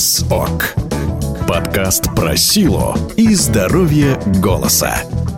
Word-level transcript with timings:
Голос 0.00 0.24
ОК. 0.30 0.74
Подкаст 1.46 2.14
про 2.16 2.34
силу 2.34 2.94
и 3.18 3.34
здоровье 3.34 4.18
голоса. 4.42 4.94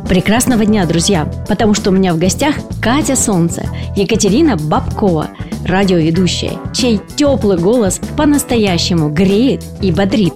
Прекрасного 0.09 0.65
дня, 0.65 0.87
друзья! 0.87 1.29
Потому 1.49 1.75
что 1.75 1.91
у 1.91 1.93
меня 1.93 2.15
в 2.15 2.19
гостях 2.19 2.55
Катя 2.81 3.17
Солнце, 3.17 3.69
Екатерина 3.97 4.57
Бабкова, 4.57 5.31
радиоведущая, 5.67 6.53
чей 6.73 7.01
теплый 7.17 7.59
голос 7.59 8.01
по-настоящему 8.17 9.09
греет 9.09 9.65
и 9.81 9.91
бодрит. 9.91 10.35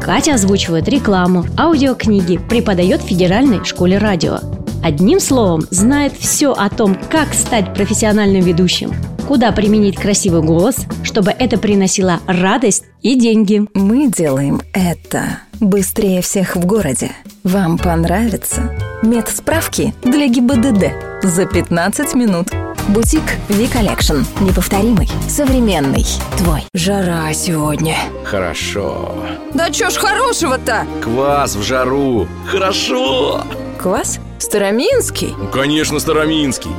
Катя 0.00 0.36
озвучивает 0.36 0.88
рекламу, 0.88 1.44
аудиокниги, 1.58 2.38
преподает 2.38 3.02
в 3.02 3.08
Федеральной 3.08 3.62
школе 3.66 3.98
радио. 3.98 4.55
Одним 4.82 5.20
словом, 5.20 5.62
знает 5.70 6.12
все 6.18 6.52
о 6.52 6.68
том, 6.70 6.96
как 7.10 7.34
стать 7.34 7.74
профессиональным 7.74 8.42
ведущим, 8.42 8.92
куда 9.26 9.52
применить 9.52 9.96
красивый 9.96 10.42
голос, 10.42 10.76
чтобы 11.02 11.30
это 11.32 11.58
приносило 11.58 12.20
радость 12.26 12.84
и 13.02 13.18
деньги. 13.18 13.66
Мы 13.74 14.10
делаем 14.10 14.60
это 14.72 15.40
быстрее 15.60 16.22
всех 16.22 16.56
в 16.56 16.64
городе. 16.66 17.10
Вам 17.42 17.78
понравится? 17.78 18.72
Медсправки 19.02 19.94
для 20.02 20.28
ГИБДД 20.28 21.22
за 21.22 21.46
15 21.46 22.14
минут. 22.14 22.48
Бутик 22.88 23.22
V-Collection. 23.48 24.24
Неповторимый, 24.40 25.08
современный, 25.28 26.06
твой. 26.38 26.62
Жара 26.72 27.32
сегодня. 27.32 27.96
Хорошо. 28.24 29.12
Да 29.54 29.70
чё 29.70 29.90
ж 29.90 29.94
хорошего-то? 29.96 30.86
Квас 31.02 31.56
в 31.56 31.62
жару. 31.62 32.28
Хорошо. 32.46 33.42
Квас? 33.86 34.18
Староминский? 34.38 35.32
Ну, 35.38 35.46
конечно, 35.46 36.00
Староминский. 36.00 36.72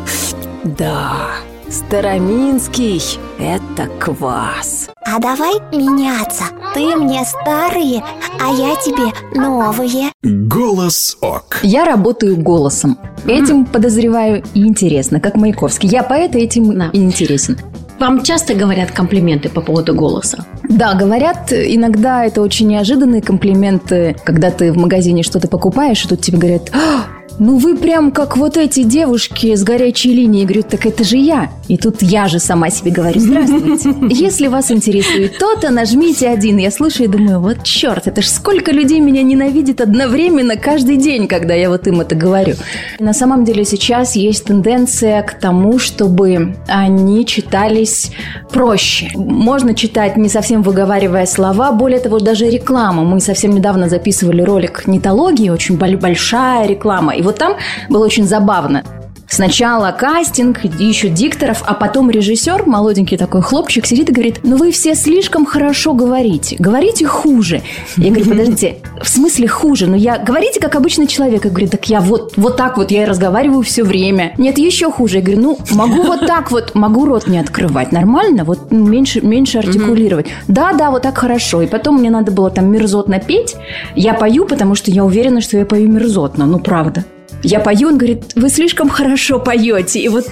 Да, 0.65 1.29
Староминский– 1.69 3.01
это 3.39 3.87
квас. 3.97 4.89
А 5.05 5.17
давай 5.17 5.53
меняться. 5.71 6.43
Ты 6.73 6.97
мне 6.97 7.23
старые, 7.23 8.03
а 8.41 8.51
я 8.51 8.75
тебе 8.75 9.13
новые. 9.33 10.11
Голос 10.21 11.17
ОК. 11.21 11.59
Я 11.63 11.85
работаю 11.85 12.35
голосом. 12.35 12.97
Этим, 13.25 13.65
подозреваю, 13.65 14.43
и 14.53 14.67
интересно, 14.67 15.21
как 15.21 15.35
Маяковский. 15.35 15.87
Я 15.87 16.03
поэт, 16.03 16.35
этим 16.35 16.77
Да. 16.77 16.89
и 16.91 16.97
интересен. 16.97 17.57
Вам 17.99 18.23
часто 18.23 18.53
говорят 18.53 18.91
комплименты 18.91 19.49
по 19.49 19.61
поводу 19.61 19.95
голоса? 19.95 20.45
Да, 20.69 20.93
говорят, 20.93 21.51
иногда 21.51 22.25
это 22.25 22.41
очень 22.41 22.67
неожиданные 22.67 23.21
комплименты, 23.21 24.15
когда 24.23 24.51
ты 24.51 24.71
в 24.71 24.77
магазине 24.77 25.23
что-то 25.23 25.47
покупаешь, 25.47 26.05
и 26.05 26.07
тут 26.07 26.21
тебе 26.21 26.37
говорят, 26.37 26.69
«А, 26.73 27.16
ну 27.39 27.57
вы 27.57 27.77
прям 27.77 28.11
как 28.11 28.37
вот 28.37 28.57
эти 28.57 28.83
девушки 28.83 29.55
с 29.55 29.63
горячей 29.63 30.13
линии. 30.13 30.39
Я 30.41 30.45
говорю, 30.45 30.63
так 30.63 30.85
это 30.85 31.03
же 31.03 31.17
я. 31.17 31.51
И 31.67 31.77
тут 31.77 32.01
я 32.01 32.27
же 32.27 32.39
сама 32.39 32.69
себе 32.69 32.91
говорю, 32.91 33.19
здравствуйте. 33.19 33.93
Если 34.09 34.47
вас 34.47 34.71
интересует 34.71 35.37
то-то, 35.37 35.69
нажмите 35.69 36.29
один. 36.29 36.57
Я 36.57 36.71
слушаю 36.71 37.09
и 37.09 37.11
думаю, 37.11 37.39
вот 37.39 37.63
черт, 37.63 38.07
это 38.07 38.21
ж 38.21 38.27
сколько 38.27 38.71
людей 38.71 38.99
меня 38.99 39.21
ненавидит 39.21 39.81
одновременно 39.81 40.55
каждый 40.55 40.97
день, 40.97 41.27
когда 41.27 41.53
я 41.53 41.69
вот 41.69 41.87
им 41.87 42.01
это 42.01 42.15
говорю. 42.15 42.55
На 42.99 43.13
самом 43.13 43.43
деле 43.45 43.65
сейчас 43.65 44.15
есть 44.15 44.45
тенденция 44.45 45.21
к 45.21 45.33
тому, 45.39 45.77
чтобы 45.77 46.55
они 46.67 47.25
читались 47.25 48.11
проще. 48.51 49.11
Можно 49.15 49.73
читать 49.73 50.17
не 50.17 50.29
совсем 50.29 50.63
выговаривая 50.63 51.25
слова, 51.25 51.71
более 51.71 51.99
того, 51.99 52.19
даже 52.19 52.49
реклама. 52.49 53.03
Мы 53.03 53.19
совсем 53.19 53.51
недавно 53.51 53.89
записывали 53.89 54.41
ролик 54.41 54.87
«Нитологии», 54.87 55.49
очень 55.49 55.77
бол- 55.77 55.97
большая 55.97 56.67
реклама. 56.67 57.13
И 57.15 57.26
вот 57.27 57.37
там 57.37 57.55
было 57.89 58.03
очень 58.03 58.25
забавно. 58.25 58.83
Сначала 59.29 59.91
кастинг, 59.91 60.63
ищут 60.79 61.13
дикторов, 61.13 61.61
а 61.65 61.73
потом 61.73 62.09
режиссер, 62.09 62.65
молоденький 62.65 63.17
такой 63.17 63.41
хлопчик, 63.41 63.85
сидит 63.85 64.09
и 64.09 64.13
говорит, 64.13 64.39
ну 64.43 64.55
вы 64.55 64.71
все 64.71 64.95
слишком 64.95 65.45
хорошо 65.45 65.93
говорите, 65.93 66.55
говорите 66.57 67.05
хуже. 67.05 67.61
Я 67.97 68.09
говорю, 68.09 68.29
подождите, 68.29 68.77
в 69.01 69.07
смысле 69.07 69.47
хуже? 69.47 69.87
Ну 69.87 69.95
я, 69.95 70.17
говорите 70.17 70.61
как 70.61 70.75
обычный 70.75 71.07
человек. 71.07 71.43
Я 71.43 71.51
говорю, 71.51 71.67
так 71.67 71.89
я 71.89 71.99
вот, 71.99 72.33
вот 72.37 72.55
так 72.55 72.77
вот, 72.77 72.89
я 72.91 73.03
и 73.03 73.05
разговариваю 73.05 73.63
все 73.63 73.83
время. 73.83 74.33
Нет, 74.37 74.57
еще 74.57 74.89
хуже. 74.89 75.17
Я 75.17 75.23
говорю, 75.23 75.41
ну 75.41 75.57
могу 75.71 76.03
вот 76.03 76.25
так 76.25 76.49
вот, 76.49 76.73
могу 76.73 77.05
рот 77.05 77.27
не 77.27 77.39
открывать, 77.39 77.91
нормально? 77.91 78.45
Вот 78.45 78.71
ну, 78.71 78.87
меньше, 78.87 79.19
меньше 79.21 79.57
артикулировать. 79.57 80.27
Да, 80.47 80.71
да, 80.73 80.89
вот 80.89 81.01
так 81.01 81.17
хорошо. 81.17 81.61
И 81.61 81.67
потом 81.67 81.97
мне 81.97 82.09
надо 82.09 82.31
было 82.31 82.49
там 82.49 82.71
мерзотно 82.71 83.19
петь. 83.19 83.57
Я 83.93 84.13
пою, 84.13 84.45
потому 84.45 84.75
что 84.75 84.89
я 84.89 85.03
уверена, 85.03 85.41
что 85.41 85.57
я 85.57 85.65
пою 85.65 85.89
мерзотно, 85.89 86.45
ну 86.45 86.59
правда. 86.59 87.03
Я 87.43 87.59
пою, 87.59 87.89
он 87.89 87.97
говорит, 87.97 88.23
вы 88.35 88.49
слишком 88.49 88.89
хорошо 88.89 89.39
поете. 89.39 89.99
И 89.99 90.09
вот 90.09 90.27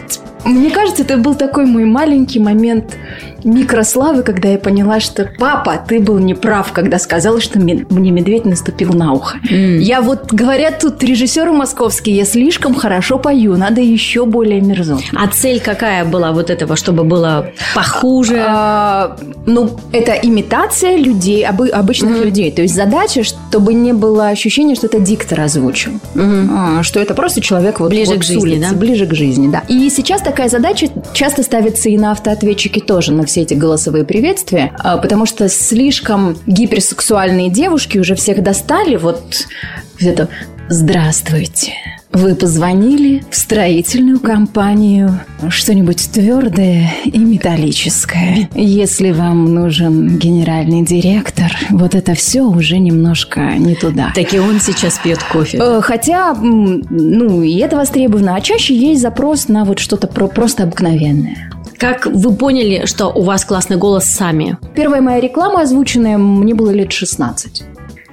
мне 0.45 0.69
кажется, 0.69 1.03
это 1.03 1.17
был 1.17 1.35
такой 1.35 1.65
мой 1.65 1.85
маленький 1.85 2.39
момент 2.39 2.95
микрославы, 3.43 4.23
когда 4.23 4.49
я 4.49 4.57
поняла, 4.57 4.99
что 4.99 5.29
папа, 5.37 5.79
ты 5.87 5.99
был 5.99 6.17
неправ, 6.17 6.71
когда 6.73 6.97
сказал, 6.97 7.39
что 7.39 7.59
мне 7.59 7.85
медведь 8.11 8.45
наступил 8.45 8.93
на 8.93 9.13
ухо. 9.13 9.37
Я 9.49 10.01
вот, 10.01 10.33
говорят 10.33 10.79
тут 10.79 11.03
режиссеры 11.03 11.51
московские, 11.51 12.17
я 12.17 12.25
слишком 12.25 12.73
хорошо 12.73 13.19
пою, 13.19 13.55
надо 13.55 13.81
еще 13.81 14.25
более 14.25 14.61
мерзотно. 14.61 15.21
А 15.23 15.27
цель 15.27 15.59
какая 15.59 16.05
была 16.05 16.31
вот 16.31 16.49
этого, 16.49 16.75
чтобы 16.75 17.03
было 17.03 17.51
похуже? 17.75 18.43
А, 18.47 19.15
ну, 19.45 19.69
это 19.91 20.13
имитация 20.13 20.97
людей, 20.97 21.45
обы- 21.45 21.69
обычных 21.69 22.23
людей. 22.25 22.51
То 22.51 22.63
есть 22.63 22.73
задача, 22.73 23.23
чтобы 23.23 23.73
не 23.75 23.93
было 23.93 24.29
ощущения, 24.29 24.73
что 24.75 24.87
это 24.87 24.99
диктор 24.99 25.41
озвучил. 25.41 25.91
А, 26.15 26.81
что 26.81 26.99
это 26.99 27.13
просто 27.13 27.41
человек 27.41 27.79
вот, 27.79 27.89
Ближе 27.89 28.11
вот 28.11 28.21
к 28.21 28.23
жизни, 28.23 28.41
улицы, 28.41 28.69
да? 28.71 28.75
Ближе 28.75 29.05
к 29.05 29.13
жизни, 29.13 29.51
да. 29.51 29.61
И 29.67 29.89
сейчас 29.91 30.21
такая 30.35 30.49
задача 30.49 30.87
часто 31.13 31.43
ставится 31.43 31.87
и 31.87 31.97
на 31.97 32.11
автоответчике 32.11 32.81
тоже, 32.81 33.13
на 33.13 33.25
все 33.25 33.43
эти 33.43 33.53
голосовые 33.53 34.03
приветствия, 34.03 34.75
а, 34.79 34.97
потому 34.97 35.25
что 35.25 35.47
слишком 35.47 36.37
гиперсексуальные 36.45 37.49
девушки 37.49 37.99
уже 37.99 38.15
всех 38.15 38.43
достали. 38.43 38.97
Вот 38.97 39.23
это 40.01 40.27
«Здравствуйте». 40.67 41.71
Вы 42.15 42.33
позвонили 42.33 43.23
в 43.29 43.35
строительную 43.35 44.21
компанию. 44.21 45.19
Что-нибудь 45.49 46.09
твердое 46.13 46.89
и 47.03 47.17
металлическое. 47.19 48.49
Если 48.55 49.11
вам 49.11 49.53
нужен 49.53 50.17
генеральный 50.17 50.83
директор, 50.85 51.51
вот 51.71 51.93
это 51.93 52.13
все 52.13 52.43
уже 52.43 52.77
немножко 52.77 53.41
не 53.57 53.75
туда. 53.75 54.13
Так 54.15 54.33
и 54.33 54.39
он 54.39 54.61
сейчас 54.61 54.97
пьет 54.97 55.21
кофе. 55.23 55.57
Э, 55.61 55.81
Хотя, 55.81 56.33
ну, 56.35 57.41
и 57.41 57.57
это 57.57 57.75
востребовано. 57.75 58.35
А 58.35 58.39
чаще 58.39 58.73
есть 58.73 59.01
запрос 59.01 59.49
на 59.49 59.65
вот 59.65 59.79
что-то 59.79 60.07
про- 60.07 60.29
просто 60.29 60.63
обыкновенное. 60.63 61.51
Как 61.77 62.05
вы 62.05 62.33
поняли, 62.33 62.85
что 62.85 63.07
у 63.07 63.23
вас 63.23 63.43
классный 63.43 63.75
голос 63.75 64.05
сами? 64.05 64.57
Первая 64.73 65.01
моя 65.01 65.19
реклама 65.19 65.63
озвученная, 65.63 66.17
мне 66.17 66.55
было 66.55 66.71
лет 66.71 66.93
16. 66.93 67.63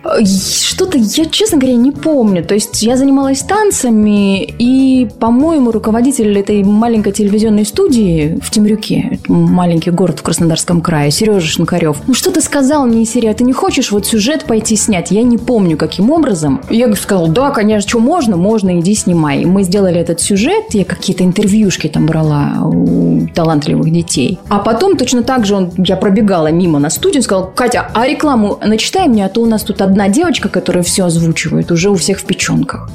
Э, 0.05 0.25
Что-то 0.25 0.99
я, 0.99 1.27
честно 1.27 1.59
говоря, 1.59 1.77
не 1.77 1.93
помню. 1.93 2.45
То 2.45 2.55
есть 2.55 2.83
я 2.83 2.97
занималась 2.97 3.41
танцами, 3.41 4.43
и, 4.45 5.09
по-моему, 5.19 5.71
руководитель 5.71 6.39
этой 6.39 6.63
маленькой 6.65 7.13
телевизионной 7.13 7.65
студии 7.65 8.39
в 8.43 8.51
Темрюке, 8.51 9.21
маленький 9.29 9.91
город 9.91 10.21
в 10.21 10.23
Краснодарском 10.23 10.81
крае, 10.81 11.11
Сережа 11.11 11.47
Шинкарев, 11.47 11.99
ну 12.07 12.15
что-то 12.15 12.41
сказал 12.41 12.87
мне 12.87 13.03
из 13.03 13.13
а 13.13 13.35
ты 13.35 13.45
не 13.45 13.53
хочешь 13.53 13.93
вот 13.93 14.07
сюжет 14.07 14.45
пойти 14.45 14.75
снять? 14.75 15.11
Я 15.11 15.23
не 15.23 15.39
помню, 15.39 15.77
каким 15.77 16.11
образом. 16.11 16.63
Я 16.71 16.93
сказала, 16.95 17.29
да, 17.29 17.51
конечно, 17.51 17.89
что 17.89 17.99
можно, 17.99 18.37
можно, 18.37 18.81
иди 18.81 18.95
снимай. 18.95 19.45
Мы 19.45 19.63
сделали 19.63 20.01
этот 20.01 20.21
сюжет, 20.21 20.65
я 20.71 20.85
какие-то 20.85 21.25
интервьюшки 21.25 21.89
там 21.89 22.07
брала 22.07 22.65
у 22.65 23.27
талантливых 23.35 23.93
детей. 23.93 24.39
А 24.49 24.59
потом 24.59 24.97
точно 24.97 25.23
так 25.23 25.47
же 25.47 25.55
он, 25.55 25.71
я 25.77 25.97
пробегала 25.97 26.49
мимо 26.49 26.79
на 26.79 26.91
студию, 26.91 27.23
сказал, 27.23 27.51
Катя, 27.55 27.91
а 27.95 28.07
рекламу 28.07 28.59
начитай 28.65 29.09
мне, 29.09 29.27
а 29.27 29.29
то 29.29 29.43
у 29.43 29.47
нас 29.47 29.63
тут 29.63 29.81
одна 29.83 29.92
девочка, 30.09 30.49
которая 30.49 30.83
все 30.83 31.05
озвучивает, 31.05 31.71
уже 31.71 31.91
у 31.91 31.95
всех 31.95 32.21
в 32.21 32.25
печенках. 32.25 32.91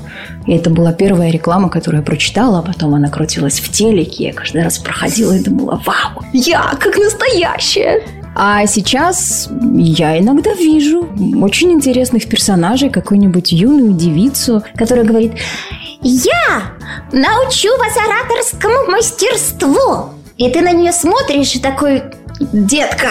И 0.46 0.54
это 0.54 0.70
была 0.70 0.94
первая 0.94 1.32
реклама, 1.32 1.70
которую 1.70 2.02
я 2.02 2.06
прочитала, 2.06 2.60
а 2.60 2.62
потом 2.62 2.96
она 2.96 3.10
крутилась 3.10 3.60
в 3.60 3.72
телеке. 3.72 4.26
Я 4.26 4.34
каждый 4.34 4.64
раз 4.64 4.78
проходила 4.78 5.34
и 5.34 5.44
думала, 5.44 5.82
вау, 5.86 6.24
я 6.34 6.74
как 6.80 6.98
настоящая. 6.98 8.04
А 8.40 8.68
сейчас 8.68 9.50
я 9.76 10.20
иногда 10.20 10.54
вижу 10.54 11.10
очень 11.42 11.72
интересных 11.72 12.28
персонажей, 12.28 12.90
какую-нибудь 12.92 13.52
юную 13.52 13.94
девицу, 13.94 14.64
которая 14.76 15.06
говорит, 15.06 15.34
Я 16.02 16.62
научу 17.12 17.70
вас 17.78 17.98
ораторскому 17.98 18.92
мастерству. 18.92 20.10
И 20.38 20.52
ты 20.52 20.62
на 20.62 20.72
нее 20.72 20.92
смотришь 20.92 21.56
и 21.56 21.60
такой, 21.60 22.04
детка, 22.40 23.10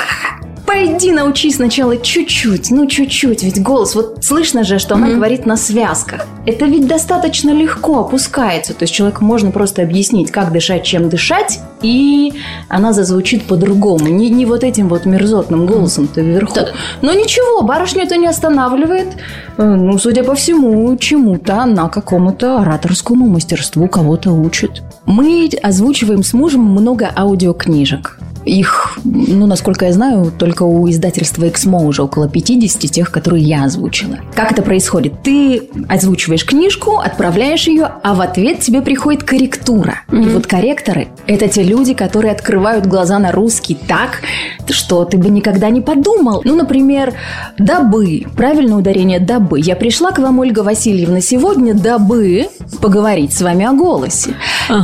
Пойди 0.67 1.13
научись 1.13 1.57
сначала 1.57 1.97
чуть-чуть, 1.97 2.71
ну 2.71 2.87
чуть-чуть, 2.87 3.43
ведь 3.43 3.63
голос, 3.63 3.95
вот 3.95 4.25
слышно 4.25 4.65
же, 4.65 4.79
что 4.79 4.97
она 4.97 5.11
говорит 5.11 5.47
на 5.47 5.57
связках. 5.57 6.27
Это 6.45 6.67
ведь 6.67 6.87
достаточно 6.87 7.51
легко 7.51 8.01
опускается, 8.01 8.75
то 8.75 8.83
есть 8.83 8.93
человеку 8.93 9.25
можно 9.25 9.51
просто 9.53 9.83
объяснить, 9.83 10.31
как 10.31 10.53
дышать, 10.53 10.85
чем 10.85 11.09
дышать, 11.09 11.61
и 11.83 12.35
она 12.69 12.93
зазвучит 12.93 13.45
по-другому, 13.45 14.09
не, 14.09 14.29
не 14.29 14.45
вот 14.45 14.65
этим 14.65 14.89
вот 14.89 15.07
мерзотным 15.07 15.67
голосом-то 15.67 16.21
вверху. 16.21 16.59
Но 17.01 17.12
ничего, 17.12 17.62
барышню 17.62 18.03
это 18.03 18.17
не 18.17 18.27
останавливает. 18.27 19.09
Э, 19.57 19.62
Ну, 19.65 19.99
судя 19.99 20.25
по 20.25 20.35
всему, 20.35 20.97
чему-то 20.97 21.62
она 21.62 21.89
какому-то 21.89 22.59
ораторскому 22.61 23.27
мастерству 23.29 23.89
кого-то 23.89 24.33
учит. 24.33 24.83
Мы 25.05 25.49
озвучиваем 25.62 26.23
с 26.23 26.33
мужем 26.33 26.62
много 26.62 27.11
аудиокнижек. 27.15 28.19
Их, 28.47 28.99
ну, 29.05 29.47
насколько 29.47 29.87
я 29.87 29.93
знаю, 29.93 30.33
только 30.37 30.63
у 30.63 30.89
издательства 30.89 31.49
«Эксмо» 31.49 31.81
уже 31.81 32.03
около 32.03 32.29
50 32.29 32.91
тех, 32.91 33.11
которые 33.11 33.43
я 33.43 33.65
озвучила. 33.65 34.19
Как 34.35 34.53
это 34.53 34.63
происходит? 34.63 35.23
Ты 35.25 35.69
озвучиваешь 35.89 36.47
книжку, 36.47 36.99
отправляешь 36.99 37.67
ее, 37.67 37.91
а 38.05 38.15
в 38.15 38.21
ответ 38.21 38.61
тебе 38.61 38.83
приходит 38.83 39.25
корректура. 39.25 40.03
И 40.13 40.29
вот 40.29 40.47
корректоры– 40.47 41.09
это 41.27 41.49
те 41.49 41.65
люди, 41.65 41.93
которые 41.93 42.33
открывают 42.33 42.87
глаза 42.87 43.19
на 43.19 43.33
русский 43.33 43.77
так, 43.89 44.23
что 44.71 45.05
ты 45.05 45.17
бы 45.17 45.29
никогда 45.29 45.69
не 45.71 45.81
подумал. 45.81 46.43
Ну, 46.45 46.55
например, 46.55 47.15
«дабы». 47.59 48.27
Правильное 48.37 48.77
ударение 48.77 49.19
«дабы». 49.19 49.59
Я 49.59 49.75
пришла 49.75 50.13
к 50.13 50.19
вам, 50.21 50.39
Ольга 50.39 50.61
Васильевна, 50.61 51.21
сегодня, 51.21 51.75
дабы 51.75 52.49
поговорить 52.81 53.33
с 53.33 53.43
вами 53.43 53.65
о 53.65 53.73
голосе. 53.73 54.35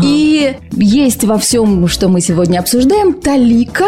И 0.03 0.57
есть 0.73 1.25
во 1.25 1.39
всем, 1.39 1.87
что 1.89 2.09
мы 2.09 2.21
сегодня 2.21 2.59
обсуждаем, 2.59 3.15
талика, 3.15 3.87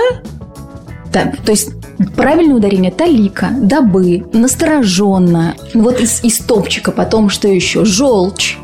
та- 1.12 1.32
то 1.44 1.52
есть 1.52 1.70
правильное 2.16 2.56
ударение 2.56 2.90
талика, 2.90 3.48
дабы, 3.52 4.25
настороженно. 4.32 5.54
Вот 5.75 6.00
из, 6.00 6.22
из 6.25 6.38
топчика 6.38 6.92
потом 6.92 7.28
что 7.31 7.48
еще? 7.48 7.84
Желчь. 7.84 8.58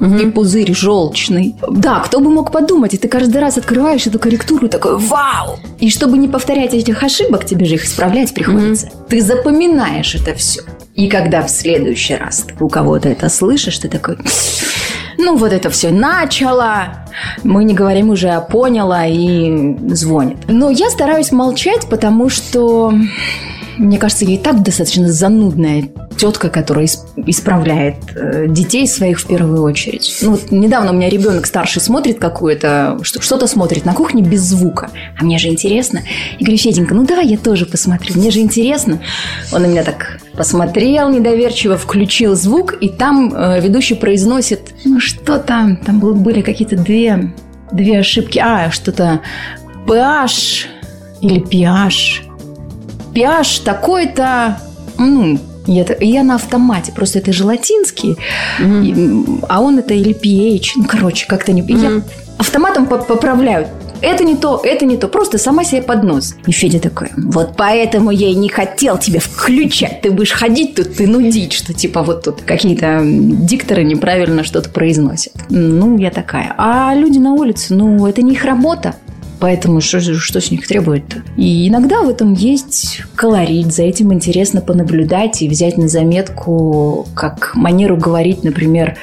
И 0.00 0.26
пузырь 0.30 0.72
желчный. 0.72 1.56
Да, 1.68 1.98
кто 1.98 2.20
бы 2.20 2.30
мог 2.30 2.52
подумать, 2.52 2.94
и 2.94 2.98
ты 2.98 3.08
каждый 3.08 3.38
раз 3.38 3.58
открываешь 3.58 4.06
эту 4.06 4.20
корректуру 4.20 4.68
и 4.68 4.70
такой 4.70 4.96
«Вау!» 4.96 5.58
И 5.80 5.90
чтобы 5.90 6.18
не 6.18 6.28
повторять 6.28 6.72
этих 6.72 7.02
ошибок, 7.02 7.44
тебе 7.44 7.66
же 7.66 7.74
их 7.74 7.84
исправлять 7.84 8.32
приходится. 8.32 8.88
Ты 9.08 9.20
запоминаешь 9.20 10.14
это 10.14 10.34
все. 10.34 10.62
И 10.94 11.08
когда 11.08 11.42
в 11.42 11.50
следующий 11.50 12.14
раз 12.14 12.46
у 12.60 12.68
кого-то 12.68 13.08
это 13.08 13.28
слышишь, 13.28 13.78
ты 13.78 13.88
такой 13.88 14.18
ну, 15.18 15.36
вот 15.36 15.52
это 15.52 15.68
все 15.68 15.90
начало. 15.90 17.06
Мы 17.42 17.64
не 17.64 17.74
говорим 17.74 18.10
уже 18.10 18.28
о 18.30 18.40
поняла 18.40 19.04
и 19.06 19.76
звонит. 19.88 20.38
Но 20.46 20.70
я 20.70 20.88
стараюсь 20.90 21.32
молчать, 21.32 21.88
потому 21.90 22.28
что, 22.28 22.94
мне 23.78 23.98
кажется, 23.98 24.24
я 24.24 24.34
и 24.34 24.38
так 24.38 24.62
достаточно 24.62 25.10
занудная 25.10 25.88
тетка, 26.16 26.48
которая 26.50 26.86
ис- 26.86 26.98
исправляет 27.26 27.96
э, 28.16 28.46
детей 28.48 28.86
своих 28.88 29.20
в 29.20 29.26
первую 29.26 29.62
очередь. 29.62 30.18
Ну, 30.22 30.32
вот 30.32 30.50
недавно 30.50 30.90
у 30.90 30.94
меня 30.94 31.08
ребенок 31.08 31.46
старший 31.46 31.80
смотрит 31.80 32.18
какое-то, 32.18 32.98
что- 33.02 33.22
что-то 33.22 33.46
смотрит 33.46 33.84
на 33.84 33.94
кухне 33.94 34.22
без 34.22 34.40
звука. 34.42 34.90
А 35.18 35.24
мне 35.24 35.38
же 35.38 35.48
интересно. 35.48 36.02
Я 36.38 36.44
говорю, 36.44 36.58
Феденька, 36.58 36.94
ну 36.94 37.04
давай 37.06 37.26
я 37.28 37.38
тоже 37.38 37.66
посмотрю. 37.66 38.16
Мне 38.16 38.30
же 38.30 38.40
интересно. 38.40 39.00
Он 39.52 39.62
на 39.62 39.66
меня 39.66 39.84
так 39.84 40.18
посмотрел 40.36 41.08
недоверчиво, 41.10 41.76
включил 41.76 42.34
звук, 42.34 42.74
и 42.80 42.88
там 42.88 43.32
э, 43.34 43.60
ведущий 43.60 43.94
произносит, 43.94 44.74
ну 44.84 45.00
что 45.00 45.38
там, 45.38 45.76
там 45.76 46.00
был- 46.00 46.14
были 46.14 46.42
какие-то 46.42 46.76
две, 46.76 47.32
две 47.72 47.98
ошибки. 48.00 48.38
А, 48.38 48.70
что-то 48.70 49.20
PH 49.86 50.66
или 51.20 51.40
pH. 51.40 52.24
pH 53.18 53.64
такой-то, 53.64 54.58
ну, 54.98 55.38
я, 55.66 55.84
я 56.00 56.22
на 56.22 56.36
автомате, 56.36 56.92
просто 56.92 57.18
это 57.18 57.32
же 57.32 57.44
латинский, 57.44 58.16
и, 58.58 58.62
м, 58.62 59.44
а 59.48 59.60
он 59.60 59.78
это 59.78 59.94
или 59.94 60.14
pH, 60.14 60.72
ну, 60.76 60.84
короче, 60.84 61.26
как-то 61.26 61.52
не... 61.52 61.62
Я 61.62 62.02
автоматом 62.38 62.86
по- 62.86 62.98
поправляю. 62.98 63.66
Это 64.00 64.22
не 64.22 64.36
то, 64.36 64.60
это 64.62 64.84
не 64.86 64.96
то. 64.96 65.08
Просто 65.08 65.38
сама 65.38 65.64
себе 65.64 65.82
под 65.82 66.04
нос. 66.04 66.36
И 66.46 66.52
Федя 66.52 66.78
такой, 66.78 67.08
вот 67.16 67.54
поэтому 67.56 68.12
я 68.12 68.28
и 68.28 68.34
не 68.36 68.48
хотел 68.48 68.96
тебя 68.96 69.18
включать. 69.18 70.02
Ты 70.02 70.12
будешь 70.12 70.30
ходить 70.30 70.76
тут 70.76 71.00
и 71.00 71.06
нудить, 71.06 71.52
что 71.52 71.74
типа 71.74 72.04
вот 72.04 72.22
тут 72.22 72.42
какие-то 72.42 73.00
дикторы 73.04 73.82
неправильно 73.82 74.44
что-то 74.44 74.70
произносят. 74.70 75.32
Ну, 75.50 75.98
я 75.98 76.10
такая. 76.10 76.54
А 76.58 76.94
люди 76.94 77.18
на 77.18 77.32
улице, 77.32 77.74
ну, 77.74 78.06
это 78.06 78.22
не 78.22 78.34
их 78.34 78.44
работа. 78.44 78.94
Поэтому 79.40 79.80
что, 79.80 80.00
что 80.00 80.40
с 80.40 80.50
них 80.50 80.66
требует-то? 80.66 81.22
И 81.36 81.68
иногда 81.68 82.02
в 82.02 82.08
этом 82.08 82.32
есть 82.32 83.02
колорит, 83.14 83.72
за 83.72 83.82
этим 83.84 84.12
интересно 84.12 84.60
понаблюдать 84.60 85.42
и 85.42 85.48
взять 85.48 85.78
на 85.78 85.88
заметку, 85.88 87.06
как 87.14 87.52
манеру 87.54 87.96
говорить, 87.96 88.42
например, 88.44 88.96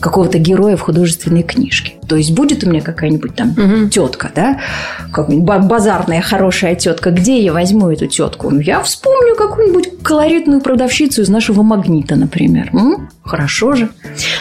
какого-то 0.00 0.38
героя 0.38 0.76
в 0.76 0.80
художественной 0.80 1.42
книжке. 1.42 1.92
То 2.08 2.16
есть 2.16 2.32
будет 2.32 2.64
у 2.64 2.70
меня 2.70 2.80
какая-нибудь 2.80 3.34
там 3.36 3.90
тетка, 3.90 4.30
да, 4.34 4.58
какая-нибудь 5.12 5.46
ба- 5.46 5.58
базарная 5.58 6.22
хорошая 6.22 6.74
тетка, 6.74 7.10
где 7.10 7.42
я 7.42 7.52
возьму 7.52 7.90
эту 7.90 8.06
тетку? 8.06 8.50
Ну, 8.50 8.60
Я 8.60 8.82
вспомню 8.82 9.36
какую-нибудь 9.36 10.02
колоритную 10.02 10.62
продавщицу 10.62 11.20
из 11.22 11.28
нашего 11.28 11.62
магнита, 11.62 12.16
например. 12.16 12.70
М? 12.72 13.10
Хорошо 13.22 13.74
же. 13.74 13.90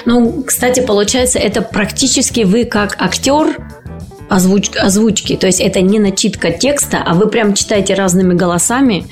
Ну, 0.05 0.43
кстати, 0.43 0.79
получается, 0.79 1.39
это 1.39 1.61
практически 1.61 2.41
вы 2.45 2.63
как 2.63 2.95
актер 2.99 3.59
озвуч- 4.29 4.77
озвучки. 4.77 5.35
То 5.35 5.47
есть 5.47 5.59
это 5.59 5.81
не 5.81 5.99
начитка 5.99 6.51
текста, 6.51 7.01
а 7.05 7.13
вы 7.13 7.27
прям 7.27 7.53
читаете 7.53 7.93
разными 7.93 8.33
голосами. 8.33 9.05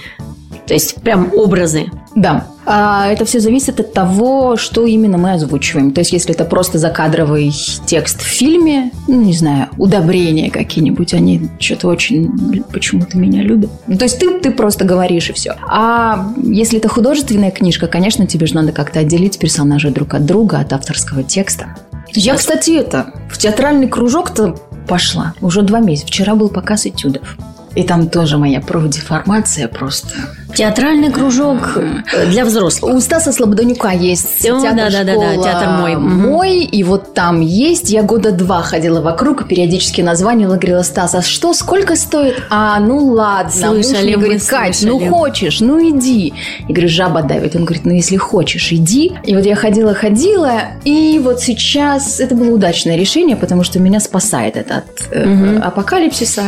То 0.65 0.73
есть 0.73 0.95
прям 0.95 1.31
образы. 1.33 1.85
Да. 2.15 2.47
А 2.65 3.07
это 3.07 3.23
все 3.23 3.39
зависит 3.39 3.79
от 3.79 3.93
того, 3.93 4.57
что 4.57 4.85
именно 4.85 5.17
мы 5.17 5.33
озвучиваем. 5.33 5.93
То 5.93 6.01
есть, 6.01 6.11
если 6.11 6.35
это 6.35 6.43
просто 6.43 6.77
закадровый 6.77 7.53
текст 7.85 8.21
в 8.21 8.25
фильме, 8.25 8.91
ну, 9.07 9.21
не 9.21 9.31
знаю, 9.33 9.69
удобрения 9.77 10.51
какие-нибудь, 10.51 11.13
они 11.13 11.47
что-то 11.59 11.87
очень 11.87 12.63
почему-то 12.73 13.17
меня 13.17 13.41
любят. 13.41 13.69
То 13.85 14.03
есть, 14.03 14.19
ты, 14.19 14.39
ты 14.39 14.51
просто 14.51 14.83
говоришь 14.83 15.29
и 15.29 15.33
все. 15.33 15.55
А 15.69 16.33
если 16.43 16.79
это 16.79 16.89
художественная 16.89 17.51
книжка, 17.51 17.87
конечно, 17.87 18.27
тебе 18.27 18.47
же 18.47 18.55
надо 18.55 18.73
как-то 18.73 18.99
отделить 18.99 19.39
персонажей 19.39 19.91
друг 19.91 20.13
от 20.15 20.25
друга, 20.25 20.59
от 20.59 20.73
авторского 20.73 21.23
текста. 21.23 21.77
Я, 22.11 22.35
кстати, 22.35 22.71
это, 22.71 23.13
в 23.29 23.37
театральный 23.37 23.87
кружок-то 23.87 24.55
пошла. 24.87 25.33
Уже 25.41 25.61
два 25.61 25.79
месяца. 25.79 26.07
Вчера 26.07 26.35
был 26.35 26.49
показ 26.49 26.85
этюдов. 26.85 27.37
И 27.77 27.83
там 27.83 28.09
тоже 28.09 28.39
моя 28.39 28.59
профдеформация 28.59 29.67
просто 29.67 30.09
Театральный 30.55 31.11
кружок 31.11 31.77
э, 31.77 32.25
для 32.31 32.43
взрослых. 32.43 32.95
у 32.95 32.99
Стаса 32.99 33.31
Слободонюка 33.31 33.91
есть 33.91 34.39
Всё, 34.39 34.59
театр 34.59 34.91
да-да-да-да, 34.91 35.11
школа 35.11 35.43
театр 35.43 35.69
мой. 35.69 35.95
Мой, 35.97 36.59
и 36.63 36.83
вот 36.83 37.13
там 37.13 37.41
есть. 37.41 37.91
Я 37.91 38.01
года 38.01 38.31
два 38.31 38.63
ходила 38.63 39.01
вокруг 39.01 39.41
и 39.41 39.45
периодически 39.45 40.01
названивала, 40.01 40.55
говорила, 40.55 40.81
Стас, 40.81 41.13
а 41.13 41.21
что, 41.21 41.53
сколько 41.53 41.95
стоит? 41.95 42.41
А, 42.49 42.79
ну 42.79 42.97
ладно. 43.05 43.73
Муж 43.73 43.85
Слышали 43.85 44.15
мы, 44.15 44.21
говорит, 44.23 44.45
Кать, 44.45 44.79
ну 44.81 44.99
хочешь, 44.99 45.59
ну 45.59 45.79
иди. 45.79 46.33
Я 46.61 46.73
говорю, 46.73 46.89
жаба 46.89 47.21
давит. 47.21 47.55
Он 47.55 47.65
говорит, 47.65 47.85
ну 47.85 47.91
если 47.91 48.15
хочешь, 48.15 48.71
иди. 48.71 49.13
И 49.25 49.35
вот 49.35 49.45
я 49.45 49.55
ходила-ходила, 49.55 50.53
и 50.85 51.19
вот 51.23 51.41
сейчас 51.41 52.19
это 52.19 52.33
было 52.33 52.55
удачное 52.55 52.95
решение, 52.95 53.35
потому 53.35 53.63
что 53.63 53.79
меня 53.79 53.99
спасает 53.99 54.55
это 54.55 54.77
от 54.77 55.07
э, 55.11 55.59
апокалипсиса 55.59 56.45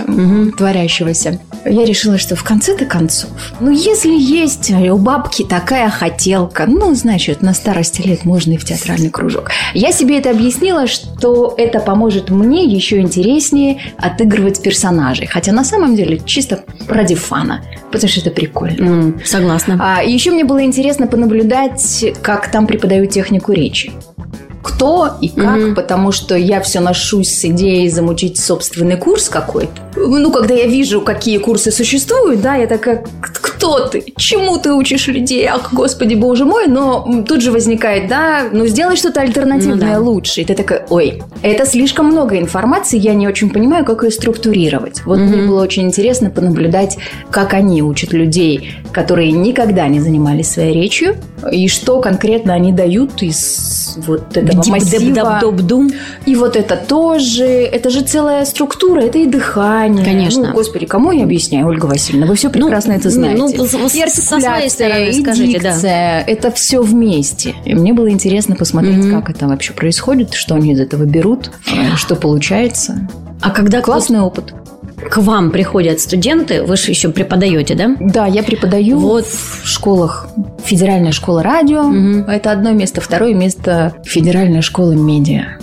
творящегося. 0.58 1.19
Я 1.66 1.86
решила, 1.86 2.18
что 2.18 2.36
в 2.36 2.44
конце-то 2.44 2.86
концов, 2.86 3.30
ну 3.60 3.70
если 3.72 4.14
есть 4.14 4.72
у 4.72 4.98
бабки 4.98 5.44
такая 5.44 5.90
хотелка, 5.90 6.66
ну, 6.68 6.94
значит, 6.96 7.42
на 7.42 7.54
старости 7.54 8.02
лет 8.02 8.26
можно 8.26 8.54
и 8.54 8.58
в 8.58 8.66
театральный 8.66 9.10
кружок. 9.10 9.52
Я 9.74 9.92
себе 9.92 10.18
это 10.20 10.32
объяснила, 10.32 10.88
что 10.88 11.54
это 11.58 11.80
поможет 11.80 12.30
мне 12.30 12.64
еще 12.64 13.00
интереснее 13.00 13.80
отыгрывать 13.98 14.62
персонажей. 14.62 15.28
Хотя 15.28 15.52
на 15.52 15.64
самом 15.64 15.96
деле 15.96 16.20
чисто 16.26 16.64
ради 16.88 17.16
фана, 17.16 17.64
потому 17.92 18.10
что 18.10 18.22
это 18.22 18.32
прикольно. 18.32 18.82
М, 18.82 19.22
Согласна. 19.26 19.78
А, 19.80 20.04
еще 20.04 20.32
мне 20.32 20.46
было 20.46 20.64
интересно 20.64 21.08
понаблюдать, 21.08 22.06
как 22.22 22.52
там 22.52 22.68
преподают 22.68 23.12
технику 23.12 23.52
речи. 23.52 23.92
Кто 24.62 25.14
и 25.22 25.30
как, 25.30 25.76
потому 25.76 26.12
что 26.12 26.36
я 26.36 26.60
все 26.62 26.80
ношусь 26.82 27.30
с 27.30 27.46
идеей 27.46 27.90
замучить 27.90 28.40
собственный 28.40 28.98
курс 28.98 29.30
какой-то. 29.30 29.72
Ну, 29.96 30.32
когда 30.32 30.54
я 30.54 30.68
вижу, 30.68 31.02
какие 31.02 31.38
курсы 31.38 31.72
существуют, 31.72 32.42
да, 32.42 32.56
я 32.56 32.68
такая, 32.68 33.06
«К- 33.22 33.49
кто 33.60 33.88
ты? 33.88 34.14
Чему 34.16 34.58
ты 34.58 34.74
учишь 34.74 35.08
людей? 35.08 35.46
Ах, 35.46 35.74
господи, 35.74 36.16
боже 36.16 36.46
мой, 36.46 36.68
но 36.68 37.24
тут 37.28 37.42
же 37.42 37.52
возникает, 37.52 38.08
да, 38.08 38.46
ну, 38.52 38.66
сделай 38.68 38.96
что-то 38.96 39.22
альтернативное 39.22 39.98
Ну 39.98 40.06
да. 40.06 40.12
лучше. 40.12 40.42
И 40.42 40.46
ты 40.46 40.56
такая, 40.56 40.86
ой, 40.90 41.22
это 41.42 41.66
слишком 41.66 42.08
много 42.08 42.40
информации, 42.40 42.98
я 42.98 43.14
не 43.14 43.28
очень 43.28 43.50
понимаю, 43.50 43.84
как 43.84 44.04
ее 44.04 44.12
структурировать. 44.12 45.02
Вот 45.06 45.20
мне 45.20 45.48
было 45.48 45.62
очень 45.62 45.84
интересно 45.84 46.30
понаблюдать, 46.30 46.98
как 47.32 47.54
они 47.54 47.84
учат 47.84 48.14
людей, 48.14 48.72
которые 48.94 49.32
никогда 49.32 49.88
не 49.88 50.00
занимались 50.00 50.50
своей 50.52 50.74
речью, 50.74 51.16
и 51.52 51.68
что 51.68 52.00
конкретно 52.00 52.54
они 52.54 52.72
дают 52.72 53.22
из 53.22 53.98
вот 54.08 54.38
этого 54.38 54.64
массива. 54.68 55.00
Диб-даб-доб-дум. 55.00 55.92
И 56.26 56.36
вот 56.36 56.56
это 56.56 56.76
тоже, 56.76 57.44
это 57.44 57.90
же 57.90 58.02
целая 58.02 58.46
структура, 58.46 59.02
это 59.02 59.18
и 59.18 59.26
дыхание. 59.26 60.06
Конечно. 60.06 60.48
Ну, 60.50 60.54
господи, 60.54 60.86
кому 60.86 61.12
я 61.12 61.24
объясняю, 61.24 61.68
Ольга 61.68 61.86
Васильевна? 61.86 62.28
Вы 62.28 62.36
все 62.36 62.50
прекрасно 62.50 62.94
это 62.94 63.10
знаете. 63.10 63.42
ну, 63.42 63.49
и 63.52 64.02
артикуляция, 64.02 65.10
и 65.10 65.22
скажите, 65.22 65.60
да. 65.60 65.72
дикция, 65.72 66.22
это 66.22 66.52
все 66.52 66.82
вместе. 66.82 67.56
И 67.66 67.74
мне 67.76 67.94
было 67.94 68.10
интересно 68.10 68.56
посмотреть, 68.56 69.10
как 69.10 69.30
это 69.30 69.48
вообще 69.48 69.74
происходит, 69.74 70.34
что 70.34 70.56
они 70.56 70.74
из 70.74 70.80
этого 70.80 71.04
берут, 71.04 71.52
э, 71.68 71.96
что 71.96 72.16
получается. 72.16 73.08
А 73.42 73.52
когда 73.52 73.82
Классный 73.82 74.20
опыт. 74.20 74.54
к 75.10 75.18
вам 75.18 75.52
приходят 75.52 76.00
студенты, 76.02 76.64
вы 76.64 76.76
же 76.76 76.92
еще 76.92 77.10
преподаете, 77.10 77.76
да? 77.76 77.96
Да, 78.00 78.26
я 78.28 78.44
преподаю 78.44 79.00
Вот. 79.00 79.26
в 79.26 79.66
школах. 79.66 80.30
Федеральная 80.64 81.14
школа 81.14 81.42
радио. 81.42 81.90
Это 82.30 82.52
одно 82.52 82.72
место. 82.72 83.00
Второе 83.02 83.34
место– 83.34 83.94
Федеральная 84.04 84.62
школа 84.62 84.92
медиа. 84.92 85.58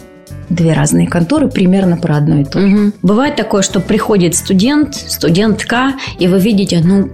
Две 0.49 0.73
разные 0.73 1.07
конторы 1.07 1.49
примерно 1.49 1.97
про 1.97 2.17
одно 2.17 2.41
и 2.41 2.45
то 2.45 2.61
же. 2.61 2.67
Мгм. 2.67 2.93
Бывает 3.03 3.37
такое, 3.37 3.63
что 3.63 3.81
приходит 3.81 4.35
студент, 4.35 4.95
студентка, 4.95 5.95
и 6.19 6.29
вы 6.29 6.39
видите, 6.39 6.81
ну, 6.85 7.11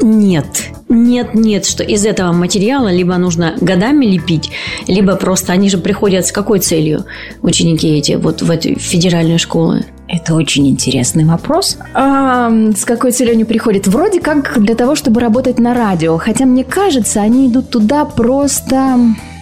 нет, 0.00 0.46
нет, 0.88 1.34
нет, 1.34 1.66
что 1.66 1.82
из 1.82 2.04
этого 2.04 2.32
материала 2.32 2.92
либо 2.92 3.16
нужно 3.16 3.54
годами 3.60 4.06
лепить, 4.06 4.50
либо 4.86 5.16
просто 5.16 5.52
они 5.52 5.68
же 5.70 5.78
приходят 5.78 6.26
с 6.26 6.32
какой 6.32 6.58
целью, 6.58 7.04
ученики 7.42 7.88
эти, 7.88 8.12
вот 8.12 8.42
в 8.42 8.50
эти 8.50 8.78
федеральные 8.78 9.38
школы? 9.38 9.84
Это 10.08 10.34
очень 10.34 10.68
интересный 10.68 11.24
вопрос. 11.24 11.78
А, 11.94 12.50
с 12.76 12.84
какой 12.84 13.12
целью 13.12 13.32
они 13.32 13.44
приходят? 13.44 13.86
Вроде 13.86 14.20
как 14.20 14.60
для 14.60 14.74
того, 14.74 14.94
чтобы 14.94 15.20
работать 15.20 15.58
на 15.58 15.72
радио. 15.72 16.18
Хотя 16.18 16.44
мне 16.44 16.64
кажется, 16.64 17.22
они 17.22 17.48
идут 17.48 17.70
туда 17.70 18.04
просто 18.04 18.98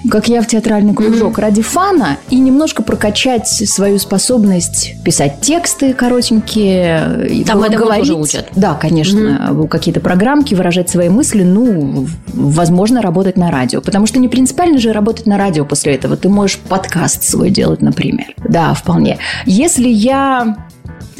как 0.08 0.28
я 0.28 0.42
в 0.42 0.46
театральный 0.46 0.94
кружок, 0.94 1.38
ради 1.38 1.62
фана 1.62 2.16
и 2.30 2.38
немножко 2.38 2.82
прокачать 2.82 3.48
свою 3.48 3.98
способность 3.98 4.94
писать 5.04 5.40
тексты 5.40 5.92
коротенькие. 5.92 7.28
и 7.28 7.44
Там 7.44 7.60
говорить. 7.60 8.08
тоже 8.08 8.14
учат? 8.14 8.48
Да, 8.54 8.74
конечно. 8.74 9.66
Какие-то 9.70 10.00
программки, 10.00 10.54
выражать 10.54 10.88
свои 10.88 11.08
мысли, 11.08 11.42
ну, 11.42 12.06
возможно, 12.28 13.02
работать 13.02 13.36
на 13.36 13.50
радио. 13.50 13.80
Потому 13.80 14.06
что 14.06 14.18
не 14.18 14.28
принципиально 14.28 14.78
же 14.78 14.92
работать 14.92 15.26
на 15.26 15.36
радио 15.36 15.64
после 15.64 15.94
этого. 15.94 16.16
Ты 16.16 16.28
можешь 16.28 16.58
подкаст 16.58 17.22
свой 17.22 17.50
делать, 17.50 17.82
например. 17.82 18.26
Да, 18.48 18.74
вполне. 18.74 19.18
Если 19.46 19.88
я 19.88 20.56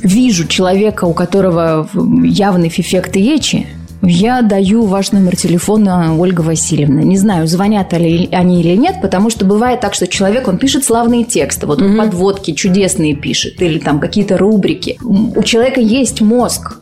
вижу 0.03 0.47
человека, 0.47 1.05
у 1.05 1.13
которого 1.13 1.89
явный 2.25 2.69
эффект 2.69 3.17
речи, 3.17 3.67
я 4.03 4.43
даю 4.43 4.85
ваш 4.87 5.13
номер 5.13 5.37
телефона 5.37 6.17
Ольга 6.19 6.41
Васильевна. 6.41 7.03
Не 7.03 7.17
знаю, 7.17 7.47
звонят 7.47 7.93
ли 7.93 8.29
они 8.33 8.61
или 8.61 8.77
нет, 8.77 8.97
потому 9.03 9.31
что 9.31 9.45
бывает 9.45 9.81
так, 9.81 9.95
что 9.95 10.07
человек, 10.07 10.49
он 10.49 10.59
пишет 10.59 10.85
славные 10.85 11.25
тексты, 11.25 11.67
вот 11.67 11.83
он 11.83 11.97
подводки 11.97 12.53
чудесные 12.53 13.15
пишет, 13.15 13.61
или 13.61 13.79
там 13.79 14.01
какие-то 14.01 14.39
рубрики. 14.39 14.99
У 15.03 15.43
человека 15.43 15.81
есть 15.81 16.21
мозг, 16.21 16.79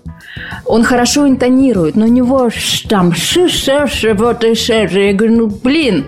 он 0.64 0.84
хорошо 0.84 1.28
интонирует, 1.28 1.96
но 1.96 2.04
у 2.04 2.08
него 2.08 2.50
там 2.88 3.12
ши 3.12 3.48
ше 3.48 3.86
ше 3.86 4.14
вот 4.14 4.44
и 4.44 4.54
ше. 4.54 4.88
Я 4.92 5.12
говорю, 5.12 5.36
ну 5.36 5.46
блин, 5.46 6.04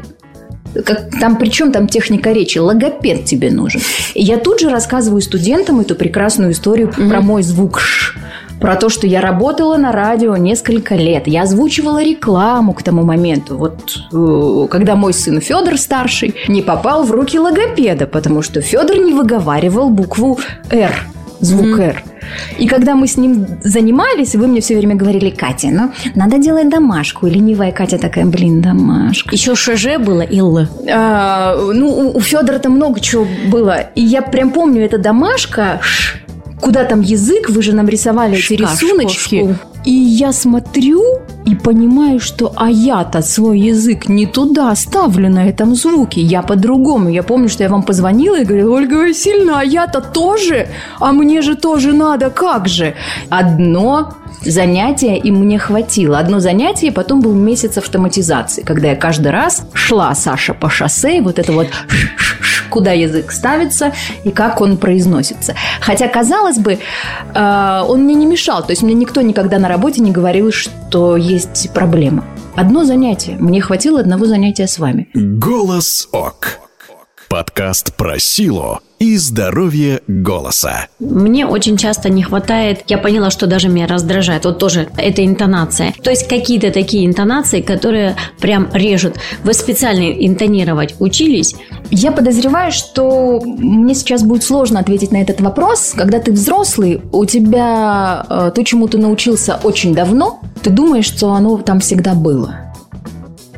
как, 0.84 1.10
там 1.18 1.36
при 1.36 1.48
чем 1.48 1.72
там 1.72 1.88
техника 1.88 2.32
речи? 2.32 2.58
Логопед 2.58 3.24
тебе 3.24 3.50
нужен. 3.50 3.80
И 4.14 4.22
я 4.22 4.38
тут 4.38 4.60
же 4.60 4.70
рассказываю 4.70 5.20
студентам 5.20 5.80
эту 5.80 5.94
прекрасную 5.94 6.52
историю 6.52 6.92
про 6.92 7.20
мой 7.20 7.42
звук 7.42 7.80
«ш». 7.80 8.14
Про 8.60 8.76
то, 8.76 8.88
что 8.90 9.06
я 9.06 9.20
работала 9.20 9.76
на 9.78 9.90
радио 9.90 10.36
несколько 10.36 10.94
лет. 10.94 11.26
Я 11.26 11.42
озвучивала 11.42 12.02
рекламу 12.02 12.74
к 12.74 12.82
тому 12.82 13.02
моменту. 13.04 13.56
Вот 13.56 13.80
э, 14.12 14.66
когда 14.70 14.96
мой 14.96 15.14
сын 15.14 15.40
Федор 15.40 15.78
старший 15.78 16.34
не 16.48 16.60
попал 16.60 17.04
в 17.04 17.10
руки 17.10 17.38
логопеда, 17.38 18.06
потому 18.06 18.42
что 18.42 18.60
Федор 18.60 18.98
не 18.98 19.14
выговаривал 19.14 19.88
букву 19.88 20.38
«Р», 20.70 20.92
звук 21.40 21.78
«Р». 21.78 22.02
И 22.58 22.68
когда 22.68 22.94
мы 22.94 23.06
с 23.08 23.16
ним 23.16 23.46
занимались, 23.64 24.34
вы 24.36 24.46
мне 24.46 24.60
все 24.60 24.76
время 24.76 24.94
говорили, 24.94 25.30
Катя, 25.30 25.68
ну, 25.72 25.90
надо 26.14 26.38
делать 26.38 26.68
домашку. 26.68 27.26
И 27.26 27.30
ленивая 27.30 27.72
Катя 27.72 27.98
такая, 27.98 28.24
блин, 28.26 28.60
домашка. 28.60 29.34
Еще 29.34 29.54
ШЖ 29.56 29.96
было 29.98 30.20
и 30.20 30.38
Л. 30.38 30.60
А, 30.88 31.56
ну, 31.56 31.88
у- 31.88 32.16
у 32.18 32.20
Федора-то 32.20 32.68
много 32.68 33.00
чего 33.00 33.26
было. 33.50 33.80
И 33.96 34.02
я 34.02 34.22
прям 34.22 34.50
помню, 34.50 34.84
это 34.84 34.98
домашка, 34.98 35.80
ш, 35.82 36.18
куда 36.60 36.84
там 36.84 37.00
язык, 37.00 37.50
вы 37.50 37.62
же 37.62 37.72
нам 37.72 37.88
рисовали 37.88 38.38
эти 38.38 38.54
рисуночки. 38.54 39.56
И 39.84 39.92
я 39.92 40.32
смотрю 40.32 41.02
и 41.46 41.54
понимаю, 41.54 42.20
что 42.20 42.52
а 42.56 42.68
я-то 42.68 43.22
свой 43.22 43.58
язык 43.58 44.08
не 44.08 44.26
туда 44.26 44.74
ставлю 44.76 45.30
на 45.30 45.48
этом 45.48 45.74
звуке. 45.74 46.20
Я 46.20 46.42
по-другому. 46.42 47.08
Я 47.08 47.22
помню, 47.22 47.48
что 47.48 47.62
я 47.62 47.70
вам 47.70 47.82
позвонила 47.82 48.40
и 48.40 48.44
говорила, 48.44 48.74
Ольга 48.74 48.94
Васильевна, 48.96 49.60
а 49.60 49.64
я-то 49.64 50.02
тоже? 50.02 50.68
А 50.98 51.12
мне 51.12 51.40
же 51.40 51.56
тоже 51.56 51.92
надо, 51.94 52.28
как 52.30 52.68
же? 52.68 52.94
Одно 53.30 54.12
занятие 54.42 55.18
и 55.18 55.30
мне 55.30 55.58
хватило. 55.58 56.18
Одно 56.18 56.40
занятие, 56.40 56.92
потом 56.92 57.20
был 57.20 57.32
месяц 57.32 57.78
автоматизации, 57.78 58.62
когда 58.62 58.88
я 58.88 58.96
каждый 58.96 59.32
раз 59.32 59.66
шла, 59.72 60.14
Саша, 60.14 60.54
по 60.54 60.70
шоссе, 60.70 61.18
и 61.18 61.20
вот 61.20 61.38
это 61.38 61.52
вот 61.52 61.68
ш-ш-ш, 61.88 62.59
куда 62.70 62.92
язык 62.92 63.32
ставится 63.32 63.92
и 64.24 64.30
как 64.30 64.60
он 64.60 64.76
произносится. 64.76 65.54
Хотя, 65.80 66.08
казалось 66.08 66.58
бы, 66.58 66.78
э, 67.34 67.82
он 67.86 68.04
мне 68.04 68.14
не 68.14 68.26
мешал. 68.26 68.64
То 68.64 68.70
есть 68.70 68.82
мне 68.82 68.94
никто 68.94 69.20
никогда 69.20 69.58
на 69.58 69.68
работе 69.68 70.00
не 70.00 70.10
говорил, 70.10 70.52
что 70.52 71.16
есть 71.16 71.70
проблема. 71.74 72.24
Одно 72.56 72.84
занятие. 72.84 73.36
Мне 73.38 73.60
хватило 73.60 74.00
одного 74.00 74.26
занятия 74.26 74.66
с 74.66 74.78
вами. 74.78 75.08
Голос 75.14 76.08
ОК. 76.12 76.59
Подкаст 77.30 77.94
про 77.94 78.18
силу 78.18 78.80
и 78.98 79.16
здоровье 79.16 80.00
голоса. 80.08 80.88
Мне 80.98 81.46
очень 81.46 81.76
часто 81.76 82.08
не 82.08 82.24
хватает, 82.24 82.82
я 82.88 82.98
поняла, 82.98 83.30
что 83.30 83.46
даже 83.46 83.68
меня 83.68 83.86
раздражает, 83.86 84.44
вот 84.46 84.58
тоже 84.58 84.88
эта 84.96 85.24
интонация. 85.24 85.94
То 86.02 86.10
есть 86.10 86.26
какие-то 86.26 86.72
такие 86.72 87.06
интонации, 87.06 87.60
которые 87.60 88.16
прям 88.40 88.68
режут. 88.72 89.14
Вы 89.44 89.54
специально 89.54 90.10
интонировать 90.10 90.96
учились? 90.98 91.54
Я 91.92 92.10
подозреваю, 92.10 92.72
что 92.72 93.40
мне 93.44 93.94
сейчас 93.94 94.24
будет 94.24 94.42
сложно 94.42 94.80
ответить 94.80 95.12
на 95.12 95.22
этот 95.22 95.40
вопрос. 95.40 95.92
Когда 95.96 96.18
ты 96.18 96.32
взрослый, 96.32 97.00
у 97.12 97.24
тебя 97.26 98.26
э, 98.28 98.50
то, 98.52 98.64
чему 98.64 98.88
ты 98.88 98.98
научился 98.98 99.60
очень 99.62 99.94
давно, 99.94 100.40
ты 100.62 100.70
думаешь, 100.70 101.06
что 101.06 101.32
оно 101.32 101.58
там 101.58 101.78
всегда 101.78 102.14
было. 102.14 102.56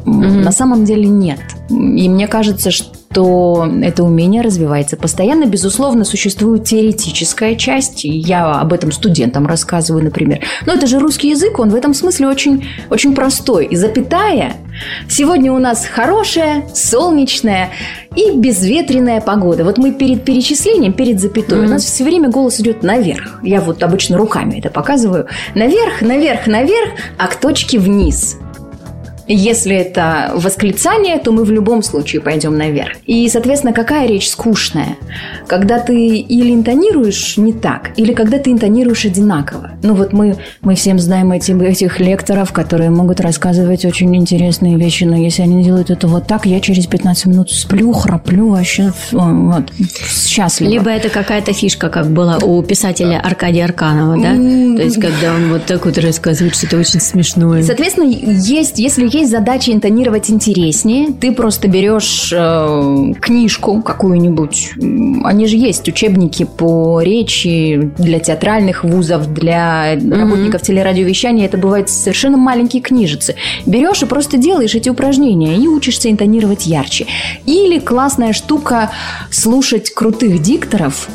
М, 0.05 0.43
На 0.43 0.53
самом 0.53 0.85
деле 0.85 1.09
нет. 1.09 1.41
И 1.71 2.09
мне 2.09 2.29
кажется, 2.29 2.71
что 2.71 2.91
это 3.21 4.05
умение 4.05 4.43
развивается 4.43 4.97
постоянно. 4.97 5.47
Безусловно, 5.47 6.05
существует 6.05 6.65
теоретическая 6.65 7.57
часть. 7.57 8.05
Я 8.05 8.53
об 8.53 8.73
этом 8.73 8.93
студентам 8.93 9.47
рассказываю, 9.47 10.05
например. 10.05 10.41
Но 10.67 10.75
это 10.75 10.87
же 10.87 10.99
русский 10.99 11.31
язык, 11.31 11.59
он 11.59 11.71
в 11.71 11.75
этом 11.75 11.95
смысле 11.95 12.29
очень, 12.29 12.67
очень 12.91 13.15
простой. 13.15 13.67
И 13.67 13.77
запятая. 13.77 14.55
Сегодня 15.09 15.53
у 15.53 15.59
нас 15.59 15.85
хорошая, 15.85 16.69
солнечная 16.75 17.71
и 18.17 18.33
безветренная 18.33 19.21
погода. 19.21 19.65
Вот 19.65 19.79
мы 19.79 19.93
перед 19.93 20.25
перечислением, 20.25 20.93
перед 20.93 21.21
запятой, 21.21 21.67
у 21.67 21.69
нас 21.69 21.85
все 21.85 22.05
время 22.05 22.31
голос 22.31 22.61
идет 22.61 22.83
наверх. 22.83 23.41
Я 23.43 23.61
вот 23.61 23.83
обычно 23.83 24.17
руками 24.17 24.59
это 24.59 24.71
показываю. 24.71 25.27
Наверх, 25.55 26.01
наверх, 26.01 26.47
наверх, 26.47 26.91
а 27.19 27.27
к 27.27 27.37
точке 27.37 27.79
вниз. 27.79 28.39
Если 29.29 29.75
это 29.77 30.33
восклицание, 30.35 31.19
то 31.19 31.33
мы 31.33 31.45
в 31.45 31.51
любом 31.51 31.83
случае 31.83 32.21
пойдем 32.21 32.57
наверх. 32.57 32.97
И, 33.07 33.29
соответственно, 33.29 33.73
какая 33.73 34.07
речь 34.07 34.29
скучная? 34.29 34.97
Когда 35.47 35.79
ты 35.79 36.17
или 36.19 36.53
интонируешь 36.53 37.37
не 37.37 37.53
так, 37.53 37.91
или 37.97 38.13
когда 38.13 38.39
ты 38.39 38.51
интонируешь 38.51 39.05
одинаково. 39.05 39.73
Ну 39.83 39.95
вот 39.95 40.13
мы, 40.13 40.37
мы 40.61 40.75
всем 40.75 40.99
знаем 40.99 41.33
эти, 41.33 41.53
этих 41.65 42.01
лекторов, 42.01 42.53
которые 42.53 42.91
могут 42.91 43.21
рассказывать 43.21 43.85
очень 43.85 44.15
интересные 44.17 44.77
вещи, 44.77 45.05
но 45.05 45.17
если 45.17 45.43
они 45.43 45.63
делают 45.63 45.91
это 45.91 46.09
вот 46.09 46.27
так, 46.27 46.47
я 46.47 46.61
через 46.61 46.87
15 46.87 47.27
минут 47.27 47.51
сплю, 47.51 47.93
храплю, 47.93 48.51
вообще 48.51 48.93
о, 49.13 49.33
вот, 49.33 49.73
счастлива. 50.09 50.71
Либо 50.71 50.91
это 50.91 51.09
какая-то 51.09 51.53
фишка, 51.53 51.89
как 51.89 52.11
была 52.11 52.39
у 52.39 52.63
писателя 52.63 53.21
Аркадия 53.21 53.65
Арканова, 53.65 54.17
да? 54.17 54.35
То 54.35 54.83
есть, 54.83 55.01
когда 55.01 55.35
он 55.35 55.51
вот 55.51 55.67
так 55.67 55.85
вот 55.85 55.99
рассказывает 55.99 56.55
что-то 56.57 56.79
очень 56.79 57.01
смешное. 57.01 57.63
Соответственно, 57.63 58.07
есть, 58.07 58.79
если 58.79 59.07
есть 59.15 59.31
задача 59.31 59.73
интонировать 59.73 60.31
интереснее, 60.31 61.09
ты 61.13 61.33
просто 61.33 61.69
берешь 61.69 62.33
э, 62.33 63.13
книжку 63.21 63.83
какую-нибудь. 63.83 64.73
Они 65.25 65.47
же 65.47 65.57
есть 65.57 65.89
учебники 65.89 66.45
по 66.45 67.01
речи 67.01 67.93
для 67.99 68.19
театральных 68.19 68.85
вузов, 68.85 69.33
для 69.33 69.95
работников 69.95 70.63
телерадиовещания. 70.63 71.47
Это 71.47 71.59
бывают 71.59 71.89
совершенно 71.91 72.37
маленькие 72.37 72.83
книжицы. 72.83 73.35
Берешь 73.67 74.03
и 74.03 74.07
просто 74.07 74.37
делаешь 74.37 74.75
эти 74.75 74.89
упражнения 74.89 75.57
и 75.57 75.69
учишься 75.69 76.11
интонировать 76.11 76.67
ярче. 76.67 77.07
Или 77.47 77.79
классная 77.79 78.33
штука 78.33 78.91
слушать 79.31 79.91
крутых 79.91 80.41
дикторов, 80.41 81.09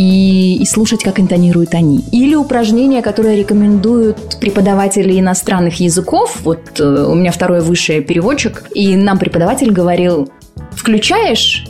и, 0.00 0.56
и 0.56 0.64
слушать, 0.64 1.02
как 1.02 1.20
интонируют 1.20 1.74
они. 1.74 2.02
Или 2.10 2.34
упражнения, 2.34 3.02
которые 3.02 3.36
рекомендуют 3.36 4.38
преподаватели 4.40 5.20
иностранных 5.20 5.78
языков. 5.78 6.38
Вот 6.42 6.80
э, 6.80 7.06
у 7.06 7.14
меня 7.14 7.30
второе 7.30 7.60
высшее 7.60 8.00
переводчик, 8.00 8.64
и 8.74 8.96
нам 8.96 9.18
преподаватель 9.18 9.70
говорил, 9.70 10.30
включаешь 10.72 11.66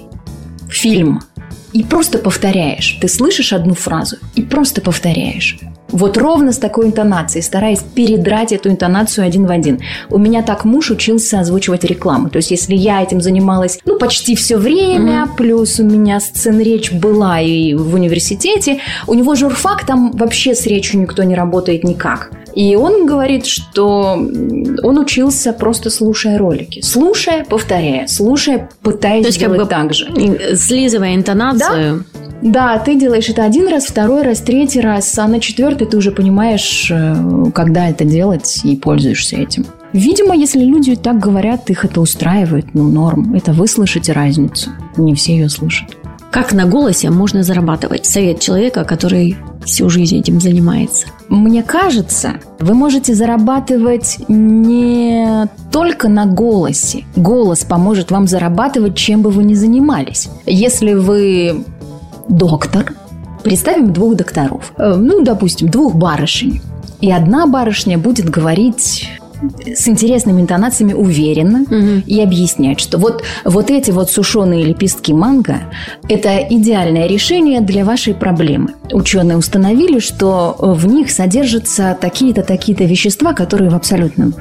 фильм 0.69 1.23
и 1.73 1.83
просто 1.83 2.19
повторяешь. 2.19 2.99
Ты 3.01 3.09
слышишь 3.09 3.53
одну 3.53 3.75
фразу 3.75 4.17
и 4.37 4.43
просто 4.43 4.81
повторяешь. 4.81 5.59
Вот 5.93 6.17
ровно 6.17 6.53
с 6.53 6.59
такой 6.59 6.87
интонацией, 6.87 7.43
стараясь 7.43 7.81
передрать 7.81 8.53
эту 8.53 8.71
интонацию 8.71 9.27
один 9.27 9.47
в 9.47 9.51
один. 9.51 9.81
У 10.09 10.19
меня 10.19 10.43
так 10.43 10.65
муж 10.65 10.91
учился 10.91 11.41
озвучивать 11.41 11.85
рекламу. 11.85 12.31
То 12.31 12.37
есть, 12.37 12.51
если 12.51 12.75
я 12.75 13.03
этим 13.03 13.21
занималась, 13.21 13.79
ну, 13.85 13.99
почти 13.99 14.35
все 14.35 14.57
время, 14.57 15.29
плюс 15.37 15.81
у 15.81 15.85
меня 15.85 16.21
сцен-речь 16.21 16.93
была 16.93 17.41
и 17.41 17.75
в 17.75 17.95
университете, 17.95 18.79
у 19.07 19.15
него 19.15 19.35
журфак, 19.35 19.85
там 19.85 20.13
вообще 20.13 20.55
с 20.55 20.67
речью 20.67 21.01
никто 21.01 21.23
не 21.23 21.35
работает 21.35 21.85
никак. 21.85 22.31
И 22.55 22.75
он 22.77 23.07
говорит, 23.07 23.47
что 23.47 24.13
он 24.83 24.99
учился 24.99 25.53
просто 25.53 25.91
слушая 25.91 26.39
ролики. 26.39 26.81
Слушая, 26.81 27.45
повторяя. 27.45 28.07
Слушая, 28.07 28.69
пытаясь 28.83 29.23
То 29.23 29.29
есть, 29.29 29.39
как 29.39 29.51
сделать 29.51 29.69
бы, 29.69 29.75
так 29.75 29.95
же. 29.95 30.57
Слизывая 30.57 31.15
интонацию. 31.15 32.05
Да, 32.13 32.20
ты 32.79 32.95
делаешь 32.95 33.29
это 33.29 33.45
один 33.45 33.69
раз, 33.69 33.87
второй 33.87 34.23
раз, 34.23 34.41
третий 34.41 34.81
раз, 34.81 35.19
а 35.19 35.29
на 35.29 35.41
четвертый 35.41 35.87
ты 35.87 35.97
уже 35.97 36.11
понимаешь, 36.11 36.91
э, 36.91 37.45
когда 37.55 37.89
это 37.89 38.05
делать 38.05 38.61
и 38.65 38.77
пользуешься 38.77 39.37
этим. 39.37 39.67
Видимо, 39.93 40.35
если 40.35 40.65
люди 40.65 40.97
так 40.97 41.19
говорят, 41.19 41.69
их 41.69 41.85
это 41.85 42.01
устраивает, 42.01 42.75
ну, 42.75 42.89
норм. 42.89 43.35
Это 43.35 43.53
вы 43.53 43.67
слышите 43.67 44.13
разницу. 44.13 44.71
Не 44.97 45.15
все 45.15 45.33
ее 45.33 45.49
слышат. 45.49 45.97
Как 46.31 46.53
на 46.53 46.65
голосе 46.65 47.11
можно 47.11 47.43
зарабатывать? 47.43 48.07
Совет 48.07 48.39
человека, 48.39 48.85
который 48.85 49.37
всю 49.65 49.91
жизнь 49.91 50.17
этим 50.17 50.41
занимается. 50.41 51.09
Мне 51.29 51.65
кажется, 51.65 52.35
вы 52.61 52.75
можете 52.75 53.15
зарабатывать 53.15 54.19
не 54.29 55.49
только 55.73 56.09
на 56.09 56.27
голосе. 56.27 57.05
Голос 57.17 57.65
поможет 57.65 58.13
вам 58.13 58.29
зарабатывать, 58.29 58.97
чем 58.97 59.23
бы 59.23 59.31
вы 59.31 59.43
ни 59.43 59.55
занимались. 59.55 60.29
Если 60.47 60.95
вы 60.95 61.65
доктор, 62.31 62.95
представим 63.43 63.93
двух 63.93 64.17
докторов, 64.17 64.73
Э, 64.77 64.95
ну, 64.97 65.23
допустим, 65.23 65.69
двух 65.69 65.95
барышень. 65.95 66.61
И 67.01 67.11
одна 67.11 67.47
барышня 67.47 67.99
будет 67.99 68.29
говорить 68.29 69.09
с 69.75 69.89
интересными 69.89 70.43
интонациями 70.43 70.93
уверенно 70.93 71.65
и 72.07 72.21
объяснять, 72.21 72.79
что 72.79 72.99
вот, 72.99 73.23
вот 73.47 73.71
эти 73.71 73.91
вот 73.91 74.11
сушеные 74.11 74.65
лепестки 74.65 75.15
манго– 75.15 75.61
это 76.11 76.39
идеальное 76.51 77.07
решение 77.07 77.63
для 77.63 77.87
вашей 77.87 78.15
проблемы. 78.15 78.75
Ученые 78.93 79.39
установили, 79.39 79.99
что 79.99 80.57
в 80.59 80.87
них 80.87 81.11
содержатся 81.11 81.97
такие-то, 81.99 82.43
такие-то 82.43 82.85
вещества, 82.85 83.33
которые 83.33 83.71
абсолютно 83.71 84.33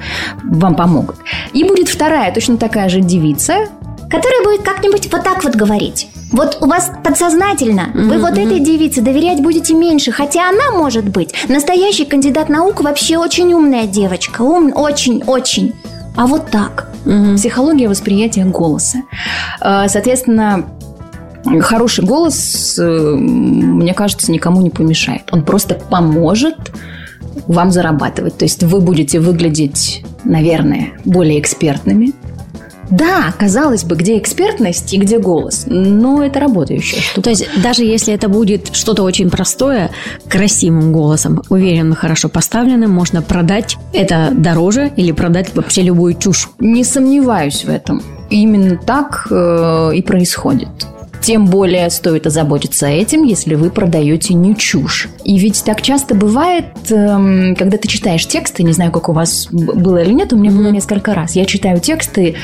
вам 0.43 0.75
помогут. 0.75 1.15
И 1.53 1.63
будет 1.63 1.87
вторая, 1.87 2.33
точно 2.33 2.57
такая 2.57 2.89
же 2.89 2.99
девица, 2.99 3.69
Которая 4.09 4.43
будет 4.43 4.63
как-нибудь 4.63 5.11
вот 5.11 5.23
так 5.23 5.43
вот 5.43 5.55
говорить. 5.55 6.09
Вот 6.31 6.57
у 6.61 6.67
вас 6.67 6.91
подсознательно 7.03 7.89
вы 7.93 8.19
вот 8.19 8.37
этой 8.37 8.59
девице 8.59 9.01
доверять 9.01 9.41
будете 9.41 9.73
меньше, 9.73 10.11
хотя 10.11 10.49
она 10.49 10.71
может 10.71 11.09
быть 11.09 11.33
настоящий 11.47 12.05
кандидат 12.05 12.49
наук, 12.49 12.81
вообще 12.81 13.17
очень 13.17 13.53
умная 13.53 13.87
девочка, 13.87 14.41
ум, 14.41 14.71
очень, 14.75 15.23
очень. 15.25 15.73
А 16.15 16.27
вот 16.27 16.51
так. 16.51 16.89
Психология 17.35 17.87
восприятия 17.87 18.45
голоса. 18.45 18.99
Э, 19.61 19.87
Соответственно, 19.87 20.65
хороший 21.61 22.03
голос, 22.03 22.77
э, 22.77 23.15
мне 23.15 23.93
кажется, 23.93 24.31
никому 24.31 24.61
не 24.61 24.69
помешает. 24.69 25.23
Он 25.31 25.43
просто 25.43 25.75
поможет 25.75 26.71
вам 27.47 27.71
зарабатывать. 27.71 28.37
То 28.37 28.45
есть 28.45 28.63
вы 28.63 28.81
будете 28.81 29.19
выглядеть, 29.19 30.03
наверное, 30.23 30.93
более 31.05 31.39
экспертными. 31.39 32.13
Да, 32.89 33.33
казалось 33.37 33.83
бы, 33.83 33.95
где 33.95 34.17
экспертность 34.17 34.93
и 34.93 34.97
где 34.97 35.19
голос, 35.19 35.65
но 35.67 36.23
это 36.23 36.39
работающая 36.39 37.01
штука. 37.01 37.21
То 37.21 37.29
есть 37.29 37.47
даже 37.61 37.83
если 37.83 38.13
это 38.13 38.27
будет 38.29 38.75
что-то 38.75 39.03
очень 39.03 39.29
простое, 39.29 39.91
красивым 40.27 40.91
голосом, 40.91 41.43
уверенным, 41.49 41.95
хорошо 41.95 42.29
поставленным, 42.29 42.91
можно 42.91 43.21
продать 43.21 43.77
это 43.93 44.31
дороже 44.33 44.91
или 44.95 45.11
продать 45.11 45.53
вообще 45.55 45.83
любую 45.83 46.15
чушь. 46.15 46.49
Не 46.59 46.83
сомневаюсь 46.83 47.63
в 47.63 47.69
этом. 47.69 48.01
Именно 48.29 48.77
так 48.77 49.27
э, 49.29 49.91
и 49.95 50.01
происходит. 50.01 50.69
Тем 51.21 51.45
более 51.45 51.89
стоит 51.89 52.27
озаботиться 52.27 52.87
этим, 52.87 53.23
если 53.23 53.55
вы 53.55 53.69
продаете 53.69 54.33
не 54.33 54.55
чушь. 54.55 55.09
И 55.23 55.37
ведь 55.37 55.63
так 55.63 55.81
часто 55.81 56.15
бывает, 56.15 56.65
эм, 56.89 57.55
когда 57.55 57.77
ты 57.77 57.87
читаешь 57.87 58.25
тексты, 58.25 58.63
не 58.63 58.73
знаю, 58.73 58.91
как 58.91 59.09
у 59.09 59.13
вас 59.13 59.47
было 59.51 60.01
или 60.01 60.13
нет, 60.13 60.33
у 60.33 60.37
меня 60.37 60.51
было 60.51 60.69
несколько 60.69 61.13
раз. 61.13 61.35
Я 61.35 61.45
читаю 61.45 61.79
тексты 61.79 62.35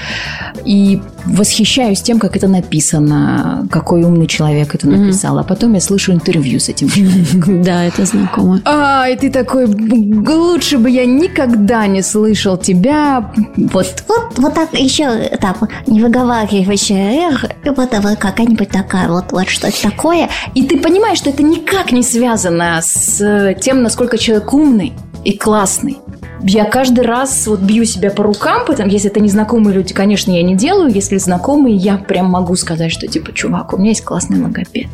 и 0.65 1.01
восхищаюсь 1.25 2.01
тем, 2.01 2.19
как 2.19 2.35
это 2.35 2.47
написано, 2.47 3.67
какой 3.71 4.03
умный 4.03 4.27
человек 4.27 4.75
это 4.75 4.87
написал. 4.87 5.37
А 5.39 5.43
потом 5.43 5.73
я 5.73 5.81
слышу 5.81 6.11
интервью 6.13 6.59
с 6.59 6.69
этим 6.69 6.89
человеком. 6.89 7.61
Да, 7.63 7.83
это 7.83 8.05
знакомо. 8.05 8.61
А, 8.65 9.07
и 9.09 9.15
ты 9.15 9.29
такой, 9.31 9.65
«Б- 9.67 10.31
лучше 10.33 10.77
бы 10.77 10.89
я 10.89 11.05
никогда 11.05 11.87
не 11.87 12.01
слышал 12.01 12.57
тебя. 12.57 13.31
Вот 13.57 14.03
Вот, 14.07 14.37
вот 14.37 14.53
так 14.53 14.73
еще 14.73 15.29
там 15.41 15.55
не 15.87 16.01
выговаривающая 16.01 17.29
эх, 17.29 17.45
вот 17.65 17.89
какая-нибудь 18.19 18.69
такая 18.69 19.07
вот, 19.09 19.31
вот 19.31 19.47
что-то 19.49 19.81
такое. 19.81 20.29
И 20.53 20.63
ты 20.63 20.79
понимаешь, 20.79 21.17
что 21.17 21.29
это 21.29 21.43
никак 21.43 21.91
не 21.91 22.03
связано 22.03 22.79
с 22.81 23.55
тем, 23.61 23.81
насколько 23.83 24.17
человек 24.17 24.53
умный 24.53 24.93
и 25.23 25.37
классный. 25.37 25.97
Я 26.41 26.65
каждый 26.65 27.03
раз 27.03 27.47
вот 27.47 27.61
бью 27.61 27.85
себя 27.85 28.11
по 28.11 28.23
рукам, 28.23 28.65
потому 28.65 28.89
если 28.89 29.09
это 29.09 29.19
незнакомые 29.19 29.73
люди, 29.73 29.93
конечно, 29.93 30.31
я 30.31 30.43
не 30.43 30.55
делаю. 30.55 30.91
Если 30.91 31.17
знакомые, 31.17 31.75
я 31.75 31.97
прям 31.97 32.27
могу 32.27 32.55
сказать, 32.55 32.91
что 32.91 33.07
типа, 33.07 33.33
чувак, 33.33 33.73
у 33.73 33.77
меня 33.77 33.89
есть 33.89 34.03
классный 34.03 34.41
логопед. 34.41 34.87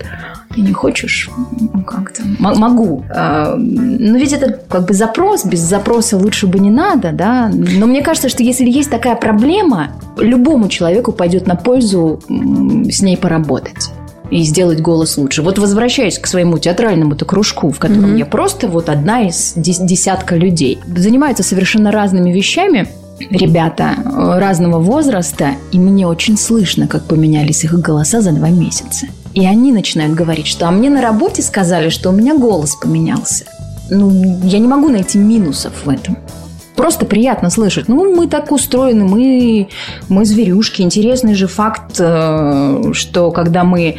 Ты 0.53 0.61
не 0.61 0.73
хочешь? 0.73 1.29
Ну, 1.59 1.83
Как-то 1.83 2.23
могу. 2.39 3.03
А, 3.09 3.55
Но 3.57 4.17
ведь 4.17 4.33
это 4.33 4.59
как 4.69 4.85
бы 4.85 4.93
запрос. 4.93 5.45
Без 5.45 5.59
запроса 5.59 6.17
лучше 6.17 6.47
бы 6.47 6.59
не 6.59 6.69
надо, 6.69 7.11
да? 7.11 7.49
Но 7.53 7.85
мне 7.85 8.01
кажется, 8.01 8.29
что 8.29 8.43
если 8.43 8.69
есть 8.69 8.89
такая 8.89 9.15
проблема, 9.15 9.91
любому 10.17 10.67
человеку 10.67 11.11
пойдет 11.11 11.47
на 11.47 11.55
пользу 11.55 12.21
с 12.27 13.01
ней 13.01 13.17
поработать 13.17 13.91
и 14.31 14.43
сделать 14.43 14.81
голос 14.81 15.17
лучше. 15.17 15.41
Вот 15.41 15.59
возвращаясь 15.59 16.17
к 16.17 16.25
своему 16.25 16.57
театральному-то 16.57 17.25
кружку, 17.25 17.69
в 17.71 17.77
котором 17.79 18.15
я 18.15 18.25
просто 18.25 18.67
вот 18.67 18.89
одна 18.89 19.27
из 19.27 19.53
дес- 19.55 19.85
десятка 19.85 20.35
людей. 20.35 20.79
Занимаются 20.95 21.43
совершенно 21.43 21.91
разными 21.91 22.31
вещами, 22.31 22.87
ребята 23.29 23.95
э, 24.03 24.39
разного 24.39 24.79
возраста, 24.79 25.51
и 25.71 25.77
мне 25.77 26.07
очень 26.07 26.37
слышно, 26.37 26.87
как 26.87 27.03
поменялись 27.03 27.63
их 27.63 27.73
голоса 27.79 28.21
за 28.21 28.31
два 28.31 28.49
месяца. 28.49 29.07
И 29.33 29.45
они 29.45 29.71
начинают 29.71 30.13
говорить, 30.13 30.47
что 30.47 30.67
«а 30.67 30.71
мне 30.71 30.89
на 30.89 31.01
работе 31.01 31.41
сказали, 31.41 31.89
что 31.89 32.09
у 32.09 32.13
меня 32.13 32.35
голос 32.35 32.75
поменялся». 32.75 33.45
Ну, 33.89 34.39
я 34.43 34.59
не 34.59 34.67
могу 34.67 34.87
найти 34.87 35.17
минусов 35.17 35.73
в 35.83 35.89
этом. 35.89 36.17
Просто 36.75 37.05
приятно 37.05 37.49
слышать. 37.49 37.87
Ну, 37.87 38.15
мы 38.15 38.27
так 38.27 38.51
устроены, 38.51 39.05
мы, 39.05 39.67
мы 40.09 40.25
зверюшки. 40.25 40.81
Интересный 40.81 41.33
же 41.33 41.47
факт, 41.47 41.95
э, 41.99 42.91
что 42.93 43.31
когда 43.31 43.63
мы 43.63 43.97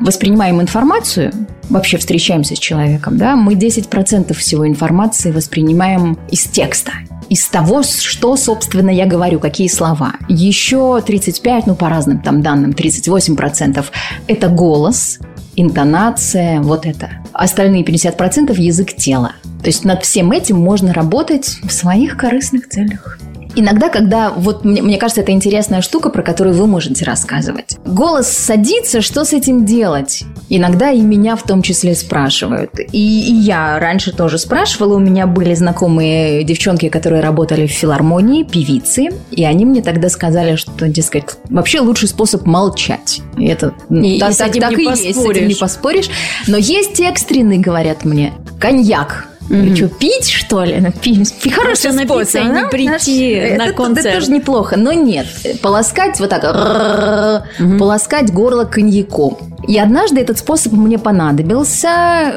воспринимаем 0.00 0.60
информацию, 0.60 1.32
вообще 1.68 1.98
встречаемся 1.98 2.54
с 2.54 2.58
человеком, 2.58 3.18
да, 3.18 3.36
мы 3.36 3.54
10% 3.54 4.32
всего 4.34 4.66
информации 4.66 5.32
воспринимаем 5.32 6.18
из 6.30 6.44
текста. 6.44 6.92
Из 7.28 7.44
того, 7.48 7.82
что, 7.82 8.36
собственно, 8.36 8.90
я 8.90 9.04
говорю, 9.04 9.40
какие 9.40 9.66
слова. 9.66 10.12
Еще 10.28 11.02
35, 11.04 11.66
ну, 11.66 11.74
по 11.74 11.88
разным 11.88 12.20
там 12.20 12.40
данным, 12.40 12.70
38% 12.70 13.84
это 14.28 14.48
голос, 14.48 15.18
интонация, 15.56 16.60
вот 16.60 16.86
это. 16.86 17.10
Остальные 17.32 17.82
50% 17.82 18.54
язык 18.60 18.94
тела. 18.94 19.32
То 19.60 19.66
есть 19.66 19.84
над 19.84 20.04
всем 20.04 20.32
этим 20.32 20.56
можно 20.58 20.92
работать 20.92 21.58
в 21.62 21.72
своих 21.72 22.16
корыстных 22.16 22.68
целях. 22.68 23.18
Иногда, 23.58 23.88
когда, 23.88 24.30
вот 24.30 24.64
мне, 24.64 24.82
мне 24.82 24.98
кажется, 24.98 25.22
это 25.22 25.32
интересная 25.32 25.80
штука, 25.80 26.10
про 26.10 26.22
которую 26.22 26.54
вы 26.54 26.66
можете 26.66 27.04
рассказывать. 27.04 27.78
Голос 27.86 28.28
садится, 28.28 29.00
что 29.00 29.24
с 29.24 29.32
этим 29.32 29.64
делать? 29.64 30.24
Иногда 30.50 30.90
и 30.90 31.00
меня 31.00 31.36
в 31.36 31.42
том 31.42 31.62
числе 31.62 31.94
спрашивают. 31.94 32.70
И, 32.78 33.30
и 33.30 33.34
я 33.34 33.78
раньше 33.78 34.12
тоже 34.12 34.38
спрашивала. 34.38 34.96
У 34.96 34.98
меня 34.98 35.26
были 35.26 35.54
знакомые 35.54 36.44
девчонки, 36.44 36.88
которые 36.90 37.22
работали 37.22 37.66
в 37.66 37.70
филармонии, 37.70 38.42
певицы. 38.44 39.08
И 39.30 39.44
они 39.44 39.64
мне 39.64 39.82
тогда 39.82 40.08
сказали, 40.10 40.56
что, 40.56 40.86
дескать, 40.88 41.24
вообще 41.48 41.80
лучший 41.80 42.08
способ 42.08 42.44
молчать. 42.46 43.20
И 43.38 43.46
это 43.46 43.72
И- 43.90 44.20
так, 44.20 44.32
и 44.54 44.60
так 44.60 44.76
не 44.76 44.84
и 44.84 44.86
есть, 44.86 45.02
с 45.02 45.04
этим 45.04 45.14
поспоришь. 45.14 45.48
не 45.48 45.54
поспоришь. 45.54 46.10
Но 46.46 46.56
есть 46.58 47.00
экстренный, 47.00 47.58
говорят 47.58 48.04
мне, 48.04 48.34
коньяк. 48.60 49.28
Вы 49.48 49.76
что, 49.76 49.88
пить, 49.88 50.28
что 50.28 50.64
ли? 50.64 50.76
Ну, 50.80 50.92
пить. 50.92 51.34
Хороший 51.52 51.90
Просто 51.90 51.92
напиться 51.92 52.24
способ, 52.38 52.42
и 52.42 52.46
не 52.54 52.62
да? 52.62 52.68
прийти 52.68 53.28
Это- 53.30 53.58
на 53.58 53.62
это 53.64 53.72
концерт. 53.74 54.14
тоже 54.14 54.30
неплохо, 54.32 54.76
но 54.76 54.92
нет. 54.92 55.26
Полоскать 55.62 56.18
вот 56.20 56.30
так, 56.30 56.42
полоскать 57.78 58.32
горло 58.32 58.64
коньяком. 58.64 59.38
И 59.68 59.78
однажды 59.78 60.20
этот 60.20 60.38
способ 60.38 60.72
мне 60.74 60.96
понадобился. 60.98 61.88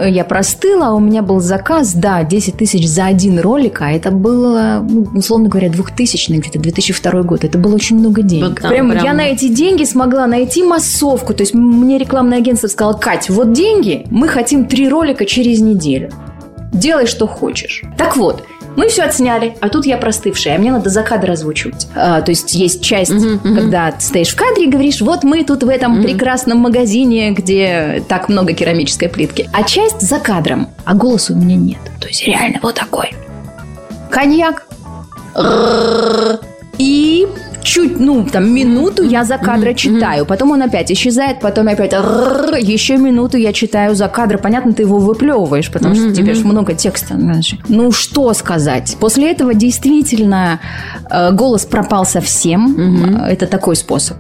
Я 0.08 0.24
простыла, 0.24 0.88
а 0.88 0.94
у 0.94 1.00
меня 1.00 1.22
был 1.22 1.40
заказ, 1.40 1.94
да, 1.94 2.24
10 2.24 2.58
тысяч 2.58 2.88
за 2.88 3.06
один 3.06 3.40
ролик, 3.40 3.82
а 3.82 3.92
это 3.92 4.10
было, 4.10 4.84
условно 5.14 5.48
говоря, 5.48 5.70
2000 5.70 6.32
где-то 6.40 6.58
2002 6.60 7.22
год. 7.24 7.44
Это 7.44 7.58
было 7.60 7.76
очень 7.76 7.98
много 8.00 8.24
денег. 8.24 8.62
Вот 8.62 8.70
прям, 8.70 8.90
прям- 8.90 9.04
я 9.04 9.14
на 9.14 9.22
эти 9.22 9.48
деньги 9.48 9.84
смогла 9.84 10.26
найти 10.26 10.64
массовку. 10.64 11.34
То 11.36 11.44
есть 11.44 11.54
мне 11.54 11.98
рекламное 12.00 12.40
агентство 12.40 12.68
сказало, 12.68 12.94
Кать, 12.94 13.30
вот 13.30 13.54
деньги, 13.54 14.06
мы 14.10 14.28
хотим 14.28 14.66
три 14.66 14.90
ролика 14.90 15.26
через 15.26 15.60
неделю. 15.60 16.10
Делай, 16.72 17.08
что 17.08 17.28
хочешь. 17.28 17.84
Так 17.98 18.16
вот, 18.18 18.44
мы 18.76 18.88
все 18.88 19.04
отсняли, 19.04 19.56
а 19.60 19.70
тут 19.70 19.86
я 19.86 19.98
простывшая, 19.98 20.56
а 20.56 20.60
мне 20.60 20.72
надо 20.72 20.90
за 20.90 21.04
кадр 21.04 21.32
озвучивать. 21.32 21.88
А, 21.96 22.22
то 22.22 22.32
есть 22.32 22.54
есть 22.54 22.82
часть, 22.84 23.12
когда 23.44 23.92
ты 23.92 24.02
стоишь 24.02 24.30
в 24.30 24.36
кадре 24.36 24.66
и 24.66 24.70
говоришь, 24.70 25.02
вот 25.02 25.24
мы 25.24 25.44
тут 25.44 25.64
в 25.64 25.70
этом 25.70 26.02
прекрасном 26.04 26.60
магазине, 26.60 27.32
где 27.32 28.04
так 28.08 28.30
много 28.30 28.54
керамической 28.54 29.10
плитки. 29.10 29.50
А 29.54 29.64
часть 29.64 30.02
за 30.02 30.20
кадром, 30.20 30.70
а 30.86 30.94
голоса 30.94 31.34
у 31.34 31.36
меня 31.36 31.56
нет. 31.56 31.80
То 32.00 32.08
есть 32.08 32.26
реально 32.26 32.60
вот 32.62 32.76
такой. 32.76 33.14
коньяк. 34.10 34.66
Чуть, 37.70 38.00
ну, 38.00 38.26
там, 38.26 38.52
минуту 38.52 39.04
я 39.04 39.24
за 39.24 39.38
кадра 39.38 39.74
читаю, 39.76 40.26
потом 40.26 40.52
он 40.52 40.62
опять 40.64 40.92
исчезает, 40.92 41.40
потом 41.40 41.68
опять 41.68 41.94
еще 41.94 42.98
минуту 42.98 43.38
я 43.38 43.54
читаю 43.54 43.94
за 43.96 44.08
кадр. 44.08 44.40
Понятно, 44.40 44.74
ты 44.74 44.82
его 44.82 44.98
выплевываешь, 44.98 45.72
потому 45.72 45.94
что 45.94 46.12
тебе 46.12 46.34
ж 46.34 46.44
много 46.44 46.74
текста. 46.74 47.16
знаешь. 47.16 47.56
Ну, 47.68 47.92
что 47.92 48.34
сказать? 48.34 48.98
После 49.00 49.32
этого 49.32 49.54
действительно 49.54 50.60
э, 51.12 51.32
голос 51.32 51.66
пропал 51.66 52.06
совсем. 52.06 52.76
Это 53.28 53.46
такой 53.46 53.76
способ. 53.76 54.18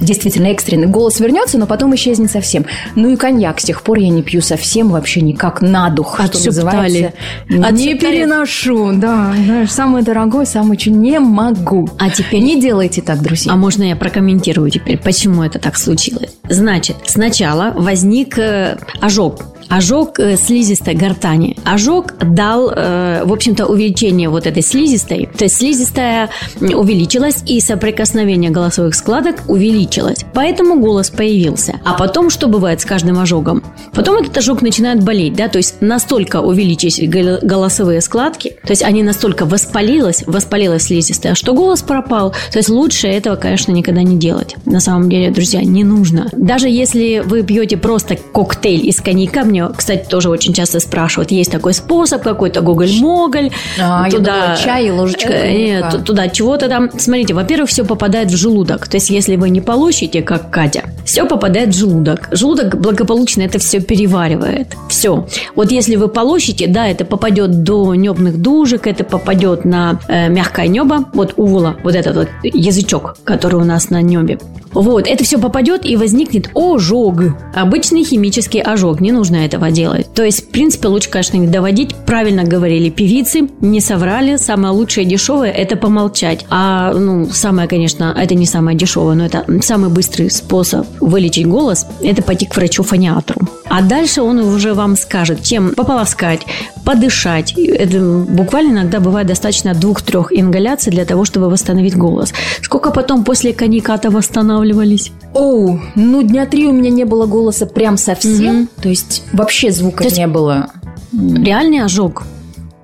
Действительно 0.00 0.48
экстренный. 0.48 0.86
Голос 0.86 1.20
вернется, 1.20 1.58
но 1.58 1.66
потом 1.66 1.94
исчезнет 1.94 2.30
совсем. 2.30 2.66
Ну 2.94 3.08
и 3.10 3.16
коньяк. 3.16 3.60
С 3.60 3.64
тех 3.64 3.82
пор 3.82 3.98
я 3.98 4.08
не 4.08 4.22
пью 4.22 4.40
совсем 4.42 4.90
вообще 4.90 5.20
никак 5.20 5.62
на 5.62 5.88
дух, 5.90 6.14
что 6.16 6.24
Отшептали. 6.24 6.46
называется. 6.46 7.12
Не 7.48 7.62
Отшептали. 7.64 7.98
переношу, 7.98 8.92
да. 8.94 9.32
Знаешь, 9.44 9.70
самый 9.72 10.02
дорогой, 10.02 10.46
самый 10.46 10.78
что 10.78 10.90
не 10.90 11.18
могу. 11.18 11.88
А 11.98 12.10
теперь 12.10 12.42
Не 12.42 12.60
делайте 12.60 13.00
так, 13.02 13.22
друзья. 13.22 13.52
А 13.52 13.56
можно 13.56 13.82
я 13.82 13.96
прокомментирую 13.96 14.70
теперь, 14.70 14.98
почему 14.98 15.42
это 15.42 15.58
так 15.58 15.76
случилось? 15.76 16.36
Значит, 16.48 16.96
сначала 17.06 17.72
возник 17.74 18.38
э, 18.38 18.78
ожог. 19.00 19.40
Ожог 19.68 20.18
э, 20.18 20.36
слизистой 20.36 20.94
гортани. 20.94 21.56
Ожог 21.64 22.14
дал, 22.18 22.70
э, 22.70 23.22
в 23.24 23.32
общем-то, 23.32 23.66
увеличение 23.66 24.28
вот 24.28 24.46
этой 24.46 24.62
слизистой. 24.62 25.28
То 25.36 25.44
есть 25.44 25.56
слизистая 25.56 26.30
увеличилась, 26.60 27.42
и 27.46 27.60
соприкосновение 27.60 28.50
голосовых 28.50 28.94
складок 28.94 29.42
увеличилось. 29.48 30.24
Поэтому 30.34 30.78
голос 30.80 31.10
появился. 31.10 31.80
А 31.84 31.94
потом, 31.94 32.30
что 32.30 32.48
бывает 32.48 32.80
с 32.80 32.84
каждым 32.84 33.18
ожогом? 33.18 33.62
Потом 33.92 34.16
этот 34.16 34.36
ожог 34.36 34.62
начинает 34.62 35.02
болеть, 35.02 35.34
да, 35.34 35.48
то 35.48 35.58
есть 35.58 35.76
настолько 35.80 36.40
увеличились 36.40 37.00
гол- 37.08 37.38
голосовые 37.42 38.00
складки, 38.00 38.56
то 38.62 38.70
есть 38.70 38.82
они 38.82 39.02
настолько 39.02 39.46
воспалилась, 39.46 40.24
воспалилась 40.26 40.84
слизистая, 40.84 41.34
что 41.34 41.54
голос 41.54 41.82
пропал. 41.82 42.32
То 42.52 42.58
есть 42.58 42.68
лучше 42.68 43.08
этого, 43.08 43.36
конечно, 43.36 43.72
никогда 43.72 44.02
не 44.02 44.16
делать. 44.16 44.56
На 44.64 44.80
самом 44.80 45.08
деле, 45.08 45.30
друзья, 45.30 45.62
не 45.62 45.84
нужно. 45.84 46.28
Даже 46.32 46.68
если 46.68 47.22
вы 47.24 47.42
пьете 47.42 47.76
просто 47.76 48.16
коктейль 48.16 48.86
из 48.86 49.00
коньяка, 49.00 49.44
мне, 49.44 49.55
кстати, 49.76 50.06
тоже 50.08 50.28
очень 50.28 50.52
часто 50.52 50.80
спрашивают, 50.80 51.30
есть 51.30 51.50
такой 51.50 51.74
способ, 51.74 52.22
какой-то 52.22 52.60
гоголь-моголь, 52.60 53.50
А, 53.80 54.06
я 54.10 54.18
думала, 54.18 54.56
чай 54.62 54.86
и 54.86 54.90
ложечка 54.90 55.32
Э. 55.36 55.56
Нет, 55.56 56.04
туда 56.04 56.28
чего-то 56.28 56.68
там. 56.68 56.90
Смотрите, 56.98 57.34
во-первых, 57.34 57.68
все 57.68 57.84
попадает 57.84 58.30
в 58.30 58.36
желудок. 58.36 58.88
То 58.88 58.96
есть, 58.96 59.10
если 59.10 59.36
вы 59.36 59.50
не 59.50 59.60
получите, 59.60 60.22
как 60.22 60.50
Катя, 60.50 60.84
все 61.04 61.26
попадает 61.26 61.70
в 61.70 61.78
желудок. 61.78 62.28
Желудок 62.32 62.80
благополучно 62.80 63.42
это 63.42 63.58
все 63.58 63.80
переваривает. 63.80 64.74
Все. 64.88 65.26
Вот 65.54 65.70
если 65.70 65.96
вы 65.96 66.08
получите, 66.08 66.66
да, 66.66 66.88
это 66.88 67.04
попадет 67.04 67.62
до 67.62 67.94
небных 67.94 68.40
дужек, 68.40 68.86
это 68.86 69.04
попадет 69.04 69.64
на 69.64 69.98
э, 70.08 70.28
мягкое 70.28 70.68
небо, 70.68 71.04
вот 71.12 71.34
увола, 71.36 71.76
вот 71.84 71.94
этот 71.94 72.16
вот 72.16 72.28
язычок, 72.42 73.16
который 73.24 73.60
у 73.60 73.64
нас 73.64 73.90
на 73.90 74.02
небе. 74.02 74.38
Вот, 74.72 75.06
это 75.06 75.24
все 75.24 75.38
попадет 75.38 75.86
и 75.86 75.96
возникнет 75.96 76.50
ожог. 76.54 77.22
Обычный 77.54 78.04
химический 78.04 78.60
ожог. 78.60 79.00
Не 79.00 79.10
нужно 79.10 79.45
этого 79.46 79.70
делать. 79.70 80.12
То 80.14 80.24
есть, 80.24 80.44
в 80.44 80.48
принципе, 80.50 80.88
лучше, 80.88 81.10
конечно, 81.10 81.36
не 81.36 81.46
доводить. 81.46 81.94
Правильно 82.06 82.44
говорили 82.44 82.90
певицы, 82.90 83.48
не 83.60 83.80
соврали. 83.80 84.36
Самое 84.36 84.72
лучшее 84.74 85.06
дешевое– 85.06 85.50
это 85.52 85.76
помолчать. 85.76 86.44
А, 86.50 86.92
ну, 86.92 87.26
самое, 87.32 87.68
конечно, 87.68 88.14
это 88.16 88.34
не 88.34 88.46
самое 88.46 88.76
дешевое, 88.76 89.14
но 89.14 89.26
это 89.26 89.44
самый 89.62 89.90
быстрый 89.90 90.30
способ 90.30 90.86
вылечить 91.00 91.46
голос– 91.46 91.86
это 92.02 92.22
пойти 92.22 92.46
к 92.46 92.56
врачу-фониатру. 92.56 93.40
А 93.68 93.82
дальше 93.82 94.22
он 94.22 94.38
уже 94.38 94.74
вам 94.74 94.96
скажет, 94.96 95.42
чем 95.42 95.74
пополоскать, 95.74 96.42
подышать. 96.84 97.52
Это 97.56 98.00
буквально 98.00 98.72
иногда 98.80 99.00
бывает 99.00 99.26
достаточно 99.26 99.74
двух-трех 99.74 100.32
ингаляций 100.32 100.92
для 100.92 101.04
того, 101.04 101.24
чтобы 101.24 101.50
восстановить 101.50 101.96
голос. 101.96 102.32
Сколько 102.62 102.90
потом 102.90 103.24
после 103.24 103.52
коньяка-то 103.52 104.10
восстанавливались? 104.10 105.12
Оу, 105.34 105.80
ну 105.94 106.22
дня 106.22 106.46
три 106.46 106.66
у 106.66 106.72
меня 106.72 106.90
не 106.90 107.04
было 107.04 107.26
голоса 107.26 107.66
прям 107.66 107.96
совсем. 107.96 108.68
То 108.80 108.88
есть 108.88 109.24
вообще 109.32 109.70
звука 109.72 109.98
То 109.98 110.04
есть- 110.04 110.16
не 110.18 110.26
было. 110.26 110.68
Реальный 111.12 111.80
ожог. 111.82 112.24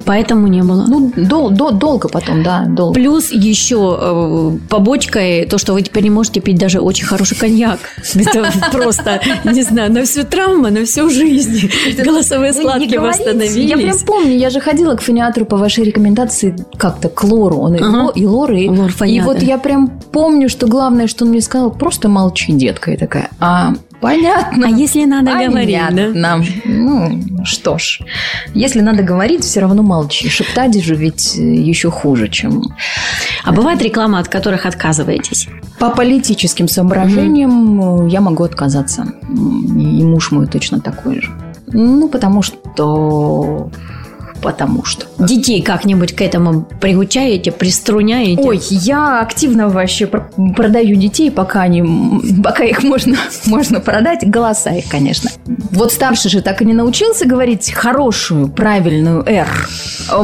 Поэтому 0.05 0.47
не 0.49 0.63
было. 0.63 0.85
Ну, 0.89 1.13
дол- 1.17 1.51
до- 1.51 1.71
долго 1.71 2.09
потом, 2.09 2.43
да, 2.43 2.65
долго. 2.67 2.95
Плюс 2.95 3.31
еще 3.31 3.99
э, 4.01 4.59
побочкой 4.69 5.47
то, 5.47 5.59
что 5.59 5.73
вы 5.75 5.83
теперь 5.83 6.03
не 6.05 6.11
можете 6.11 6.41
пить 6.41 6.59
даже 6.59 6.81
очень 6.81 7.07
хороший 7.07 7.37
коньяк. 7.37 7.79
Это 8.15 8.51
просто, 8.73 9.21
не 9.45 9.63
знаю, 9.63 9.93
на 9.93 10.03
всю 10.05 10.25
травму, 10.25 10.69
на 10.71 10.85
всю 10.85 11.09
жизнь. 11.11 11.71
Голосовые 12.05 12.53
складки 12.53 12.87
говорите. 12.95 13.25
Я 13.25 13.33
прям 13.33 13.49
восстановились. 13.49 14.03
помню, 14.03 14.37
я 14.37 14.51
же 14.51 14.61
ходила 14.61 14.95
к 14.95 15.03
фониатру 15.03 15.45
по 15.45 15.57
вашей 15.57 15.85
рекомендации 15.85 16.55
как-то 16.77 17.09
к 17.09 17.25
Лору. 17.25 17.59
Он 17.59 17.75
и, 17.75 17.79
Ага. 17.79 18.03
Ло- 18.05 18.13
и 19.07 19.21
вот 19.21 19.43
я 19.43 19.59
прям 19.59 19.89
помню, 20.13 20.49
что 20.49 20.67
главное, 20.67 21.07
что 21.07 21.25
он 21.25 21.31
мне 21.31 21.41
сказал, 21.41 21.71
просто 21.71 22.09
молчи, 22.09 22.53
детка. 22.53 22.93
И 22.93 22.97
такая, 22.97 23.29
а, 23.41 23.75
понятно. 24.03 24.67
А 24.67 24.71
если 24.71 25.05
надо 25.07 25.31
говорить, 25.33 25.79
да? 25.91 26.07
Понятно. 26.13 26.45
Ну, 26.65 27.45
что 27.45 27.79
ж. 27.79 28.01
Если 28.55 28.81
надо 28.81 29.03
говорить, 29.03 29.45
все 29.45 29.61
равно 29.61 29.83
молчи. 29.83 30.29
Шептать 30.29 30.83
же 30.83 30.95
ведь 30.95 31.37
э, 31.39 31.41
еще 31.41 31.91
хуже, 31.91 32.29
чем... 32.29 32.63
А 33.45 33.53
бывает 33.53 33.81
реклама, 33.81 34.19
от 34.19 34.29
которых 34.29 34.67
отказываетесь? 34.67 35.49
По 35.79 35.91
политическим 35.91 36.69
соображениям 36.69 38.07
э, 38.07 38.11
я 38.11 38.21
могу 38.21 38.45
отказаться. 38.45 39.07
И 39.31 40.05
муж 40.05 40.33
мой 40.33 40.47
точно 40.47 40.81
такой 40.81 41.23
же. 41.23 41.31
Ну, 41.69 42.09
потому 42.09 42.43
что... 42.43 43.71
Потому 44.43 44.85
что... 44.85 45.07
Детей 45.19 45.63
как-нибудь 45.63 46.15
к 46.17 46.21
этому 46.21 46.67
приучаете, 46.81 47.53
приструняете? 47.53 48.43
Ой, 48.43 48.61
я 48.71 49.21
активно 49.21 49.69
вообще 49.69 50.07
пр- 50.07 50.29
продаю 50.57 50.97
детей, 50.97 51.31
пока 51.31 51.63
они, 51.63 51.83
пока 52.43 52.65
их 52.65 52.83
можно, 52.83 53.17
можно 53.47 53.81
продать, 53.81 54.29
голоса 54.29 54.71
их, 54.71 54.89
конечно. 54.89 55.31
Вот 55.71 55.93
старший 55.93 56.31
же 56.31 56.43
так 56.43 56.61
и 56.61 56.65
не 56.65 56.75
научился 56.75 57.27
говорить 57.27 57.71
хорошую, 57.73 58.49
правильную 58.49 59.25
«р», 59.27 59.49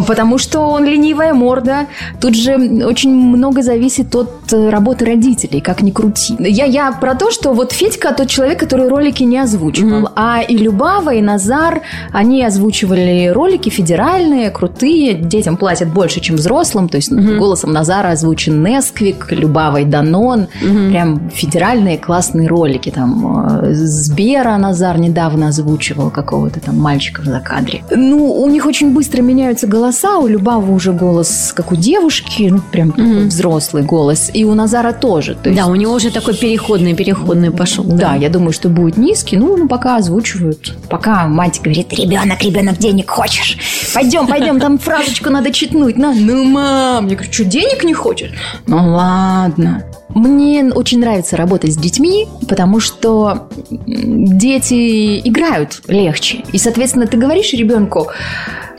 потому 0.07 0.38
что 0.38 0.61
он 0.61 0.85
ленивая 0.85 1.33
морда. 1.33 1.87
Тут 2.20 2.35
же 2.35 2.57
очень 2.85 3.14
много 3.14 3.62
зависит 3.62 4.14
от 4.16 4.52
э, 4.52 4.70
работы 4.70 5.04
родителей, 5.04 5.61
как 5.61 5.83
ни 5.83 5.90
крути. 5.92 6.35
Я, 6.40 6.64
я 6.64 6.90
про 6.92 7.14
то, 7.14 7.31
что 7.31 7.52
вот 7.52 7.72
Федька 7.72 8.12
тот 8.12 8.28
человек, 8.28 8.59
который 8.59 8.88
ролики 8.88 9.22
не 9.22 9.38
озвучивал, 9.38 10.11
а 10.16 10.42
и 10.42 10.57
Любава, 10.57 11.14
и 11.14 11.22
Назар, 11.22 11.83
они 12.12 12.44
озвучивали 12.44 13.28
ролики 13.28 13.68
федеральные, 13.68 14.08
крутые, 14.51 15.14
детям 15.14 15.57
платят 15.57 15.88
больше, 15.88 16.21
чем 16.21 16.37
взрослым, 16.37 16.88
то 16.88 16.97
есть 16.97 17.12
голосом 17.12 17.73
Назара 17.73 18.11
озвучен 18.11 18.62
Несквик, 18.62 19.27
Любавой 19.31 19.85
Данон, 19.85 20.49
прям 20.61 21.31
федеральные 21.31 21.99
классные 21.99 22.49
ролики, 22.49 22.90
там 22.90 23.62
э, 23.62 23.75
Сбера 23.75 24.57
Назар 24.57 24.99
недавно 24.99 25.49
озвучивал 25.49 26.11
какого-то 26.11 26.61
там 26.61 26.79
мальчика 26.79 27.23
в 27.23 27.25
закадре. 27.25 27.83
Ну, 27.90 28.33
у 28.33 28.49
них 28.49 28.66
очень 28.66 28.92
быстро 28.92 29.23
меняются 29.23 29.66
голоса, 29.66 30.18
у 30.18 30.27
Любавы 30.27 30.75
уже 30.75 30.92
голос 30.92 31.53
как 31.55 31.73
у 31.73 31.77
девушки, 31.77 32.49
ну, 32.51 32.61
прям 32.73 32.90
такой 32.90 33.27
взрослый 33.27 33.83
голос, 33.83 34.31
и 34.33 34.44
у 34.44 34.55
Назара 34.55 34.92
тоже. 34.92 35.35
То 35.42 35.51
есть 35.51 35.61
Да, 35.61 35.66
у 35.68 35.75
него 35.75 35.94
уже 35.94 36.11
такой 36.11 36.35
переходный, 36.35 36.94
переходный 36.94 37.51
пошел. 37.51 37.85
да, 37.85 38.14
я 38.14 38.29
думаю, 38.29 38.53
что 38.53 38.68
будет 38.68 38.97
низкий. 38.97 39.37
Ну, 39.37 39.57
ну, 39.57 39.68
пока 39.68 39.97
озвучивают. 39.97 40.77
Пока 40.88 41.27
мать 41.27 41.61
говорит, 41.62 41.92
ребенок, 41.92 42.42
ребенок, 42.42 42.79
денег 42.79 43.11
хочешь? 43.11 43.59
Пойдем, 43.98 44.28
пойдем, 44.28 44.61
там 44.61 44.78
фразочку 44.78 45.28
надо 45.28 45.52
читнуть. 45.52 45.98
На, 45.98 46.12
ну, 46.12 46.44
мам. 46.44 47.08
Я 47.08 47.16
говорю, 47.16 47.32
что, 47.32 47.44
денег 47.44 47.82
не 47.82 47.94
хочешь? 47.94 48.30
Ну, 48.68 48.76
ладно. 48.94 49.82
Мне 50.11 50.70
очень 50.72 51.00
нравится 51.00 51.37
работать 51.37 51.72
с 51.72 51.76
детьми, 51.76 52.28
потому 52.48 52.78
что 52.78 53.48
дети 53.66 55.18
играют 55.28 55.82
легче. 55.88 56.44
И, 56.52 56.58
соответственно, 56.58 57.08
ты 57.08 57.16
говоришь 57.16 57.52
ребенку, 57.52 58.06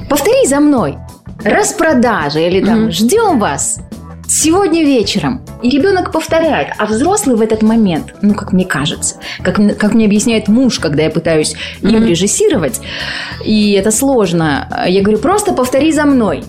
повтори 0.10 0.48
за 0.48 0.62
мной, 0.62 0.98
распродажа 1.44 2.40
или 2.40 2.64
там 2.64 2.90
ждем 2.90 3.40
вас 3.40 3.80
сегодня 4.30 4.84
вечером. 4.84 5.42
И 5.62 5.70
ребенок 5.70 6.12
повторяет, 6.12 6.70
а 6.78 6.86
взрослый 6.86 7.36
в 7.36 7.42
этот 7.42 7.62
момент, 7.62 8.14
ну, 8.22 8.34
как 8.34 8.54
мне 8.54 8.66
кажется, 8.66 9.16
как, 9.44 9.56
как 9.78 9.94
мне 9.94 10.06
объясняет 10.06 10.48
муж, 10.48 10.80
когда 10.80 11.04
я 11.04 11.10
пытаюсь 11.10 11.56
им 11.82 12.06
режиссировать, 12.06 12.80
и 13.44 13.74
это 13.74 13.92
сложно, 13.92 14.86
я 14.88 15.02
говорю, 15.02 15.20
просто 15.20 15.54
повтори 15.54 15.92
за 15.92 16.06
мной. 16.06 16.44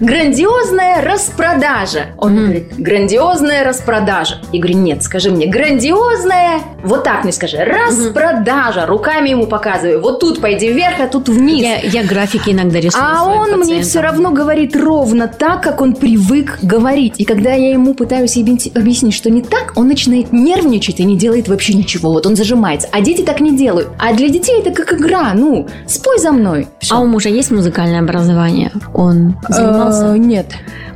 Грандиозная 0.00 1.02
распродажа. 1.02 2.06
Он 2.18 2.32
мне 2.32 2.42
говорит, 2.42 2.78
грандиозная 2.78 3.64
распродажа. 3.64 4.40
Я 4.52 4.60
говорю, 4.60 4.78
нет, 4.78 5.02
скажи 5.02 5.30
мне, 5.30 5.46
грандиозная, 5.46 6.60
вот 6.84 7.04
так 7.04 7.24
мне 7.24 7.32
скажи, 7.32 7.58
распродажа. 7.58 8.86
Руками 8.86 9.30
ему 9.30 9.46
показываю, 9.46 10.00
вот 10.00 10.20
тут 10.20 10.40
пойди 10.40 10.72
вверх, 10.72 11.00
а 11.00 11.06
тут 11.08 11.28
вниз. 11.28 11.62
Я, 11.62 11.80
я 11.80 12.04
графики 12.04 12.50
иногда 12.50 12.78
рисую. 12.78 13.02
А 13.04 13.24
он 13.24 13.58
мне 13.60 13.82
все 13.82 14.00
равно 14.00 14.30
говорит 14.30 14.76
ровно 14.76 15.26
так, 15.26 15.62
как 15.62 15.80
он 15.80 15.94
привык 15.94 16.58
говорить. 16.62 17.14
И 17.18 17.24
когда 17.24 17.52
я 17.52 17.70
ему 17.72 17.94
пытаюсь 17.94 18.36
объяснить- 18.36 19.14
что 19.14 19.30
не 19.30 19.42
так, 19.42 19.72
он 19.76 19.88
начинает 19.88 20.32
нервничать 20.32 21.00
и 21.00 21.04
не 21.04 21.16
делает 21.16 21.48
вообще 21.48 21.74
ничего. 21.74 22.12
Вот 22.12 22.26
он 22.26 22.36
зажимается. 22.36 22.88
А 22.92 23.00
дети 23.00 23.22
так 23.22 23.40
не 23.40 23.56
делают. 23.56 23.88
А 23.98 24.12
для 24.12 24.28
детей 24.28 24.60
это 24.60 24.70
как 24.70 24.92
игра. 24.94 25.32
Ну, 25.34 25.66
спой 25.86 26.18
за 26.18 26.30
мной. 26.30 26.68
Всё. 26.78 26.96
А 26.96 26.98
у 27.00 27.06
мужа 27.06 27.28
есть 27.28 27.50
музыкальное 27.50 28.00
образование? 28.00 28.70
Он 28.94 29.36
занимался? 29.48 29.87
Э, 29.90 30.16
Нет. 30.18 30.46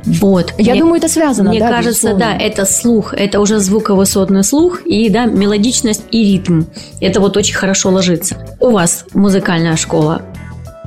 Вот. 0.05 0.53
Я 0.57 0.73
Мне- 0.73 0.81
думаю, 0.81 0.97
это 0.97 1.07
связано, 1.07 1.49
Мне 1.51 1.59
да, 1.59 1.69
кажется, 1.69 2.07
безусловно. 2.09 2.37
да, 2.37 2.43
это 2.45 2.65
слух, 2.65 3.13
это 3.13 3.39
уже 3.39 3.59
звуковысотный 3.59 4.43
слух 4.43 4.81
и 4.85 5.09
да, 5.09 5.25
мелодичность 5.25 6.03
и 6.11 6.23
ритм. 6.33 6.63
Это 6.99 7.21
вот 7.21 7.37
очень 7.37 7.55
хорошо 7.55 7.89
ложится. 7.89 8.35
У 8.59 8.71
вас 8.71 9.05
музыкальная 9.13 9.77
школа. 9.77 10.21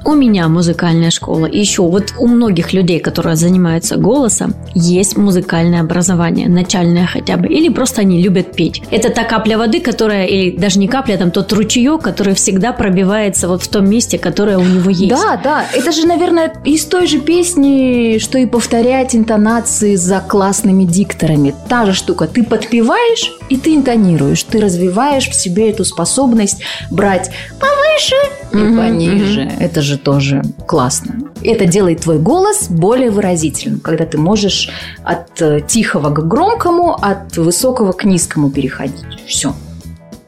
У 0.07 0.15
меня 0.15 0.47
музыкальная 0.47 1.11
школа. 1.11 1.47
И 1.47 1.59
еще 1.59 1.83
вот 1.83 2.15
у 2.17 2.29
многих 2.29 2.73
людей, 2.73 3.01
которые 3.01 3.35
занимаются 3.35 3.97
голосом, 3.97 4.55
есть 4.73 5.17
музыкальное 5.17 5.81
образование, 5.81 6.49
начальное 6.49 7.07
хотя 7.07 7.37
бы. 7.37 7.49
Или 7.49 7.69
просто 7.71 8.03
они 8.03 8.23
любят 8.23 8.55
петь. 8.55 8.83
Это 8.93 9.11
та 9.11 9.25
капля 9.25 9.59
воды, 9.59 9.81
которая, 9.81 10.27
или 10.27 10.57
даже 10.57 10.79
не 10.79 10.87
капля, 10.87 11.17
там 11.17 11.33
тот 11.33 11.53
ручеек, 11.53 12.03
который 12.03 12.35
всегда 12.35 12.73
пробивается 12.73 13.49
вот 13.49 13.65
в 13.65 13.69
том 13.69 13.91
месте, 13.91 14.17
которое 14.17 14.59
у 14.59 14.65
него 14.65 14.91
есть. 14.91 15.11
Да, 15.11 15.41
да, 15.43 15.65
это 15.75 15.91
же, 15.91 16.07
наверное, 16.07 16.53
из 16.65 16.85
той 16.85 17.09
же 17.09 17.19
песни, 17.19 18.19
что 18.19 18.39
и 18.39 18.47
повторять 18.47 19.17
интонации 19.17 19.97
за 19.97 20.21
классными 20.21 20.85
дикторами. 20.85 21.53
Та 21.69 21.85
же 21.85 21.95
штука. 21.95 22.29
Ты 22.29 22.45
подпеваешь, 22.45 23.33
и 23.49 23.57
ты 23.57 23.75
интонируешь. 23.75 24.43
Ты 24.43 24.61
развиваешь 24.61 25.29
в 25.29 25.35
себе 25.35 25.71
эту 25.71 25.85
способность 25.85 26.63
брать 26.91 27.31
повыше 27.61 28.17
и 28.53 28.77
пониже. 28.77 29.51
Это 29.61 29.83
же 29.83 29.99
тоже 29.99 30.43
классно. 30.67 31.17
Это 31.43 31.67
делает 31.67 32.01
твой 32.01 32.19
голос 32.19 32.67
более 32.69 33.11
выразительным, 33.11 33.81
когда 33.81 34.05
ты 34.05 34.19
можешь 34.19 34.71
от 35.05 35.41
э, 35.41 35.61
тихого 35.67 36.11
к 36.11 36.27
громкому, 36.27 36.95
от 36.95 37.37
высокого 37.37 37.93
к 37.93 38.05
низкому 38.05 38.51
переходить. 38.51 39.05
Все. 39.27 39.55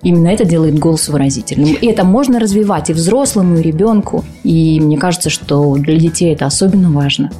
Именно 0.03 0.29
это 0.29 0.45
делает 0.45 0.79
голос 0.79 1.09
выразительным. 1.09 1.75
И 1.75 1.87
это 1.87 2.05
можно 2.05 2.39
развивать 2.39 2.91
и 2.91 2.93
взрослому, 2.93 3.59
и 3.59 3.63
ребенку. 3.63 4.25
И 4.45 4.81
мне 4.81 4.97
кажется, 4.97 5.29
что 5.29 5.75
для 5.75 5.99
детей 5.99 6.33
это 6.33 6.47
особенно 6.47 6.91
важно. 6.91 7.31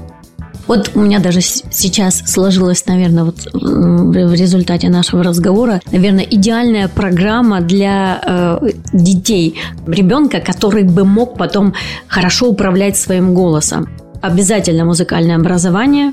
Вот 0.69 0.91
у 0.95 1.01
меня 1.01 1.19
даже 1.19 1.41
сейчас 1.41 2.23
сложилась, 2.27 2.85
наверное, 2.87 3.25
вот 3.25 3.49
в 3.53 4.35
результате 4.35 4.91
нашего 4.91 5.25
разговора, 5.25 5.81
наверное, 5.91 6.25
идеальная 6.25 6.89
программа 6.89 7.63
для 7.63 8.21
э, 8.23 8.71
детей, 8.93 9.59
ребенка, 9.87 10.41
который 10.41 10.85
бы 10.85 11.05
мог 11.07 11.39
потом 11.39 11.75
хорошо 12.07 12.49
управлять 12.51 12.99
своим 12.99 13.33
голосом. 13.35 13.89
Обязательно 14.21 14.85
музыкальное 14.85 15.37
образование, 15.37 16.13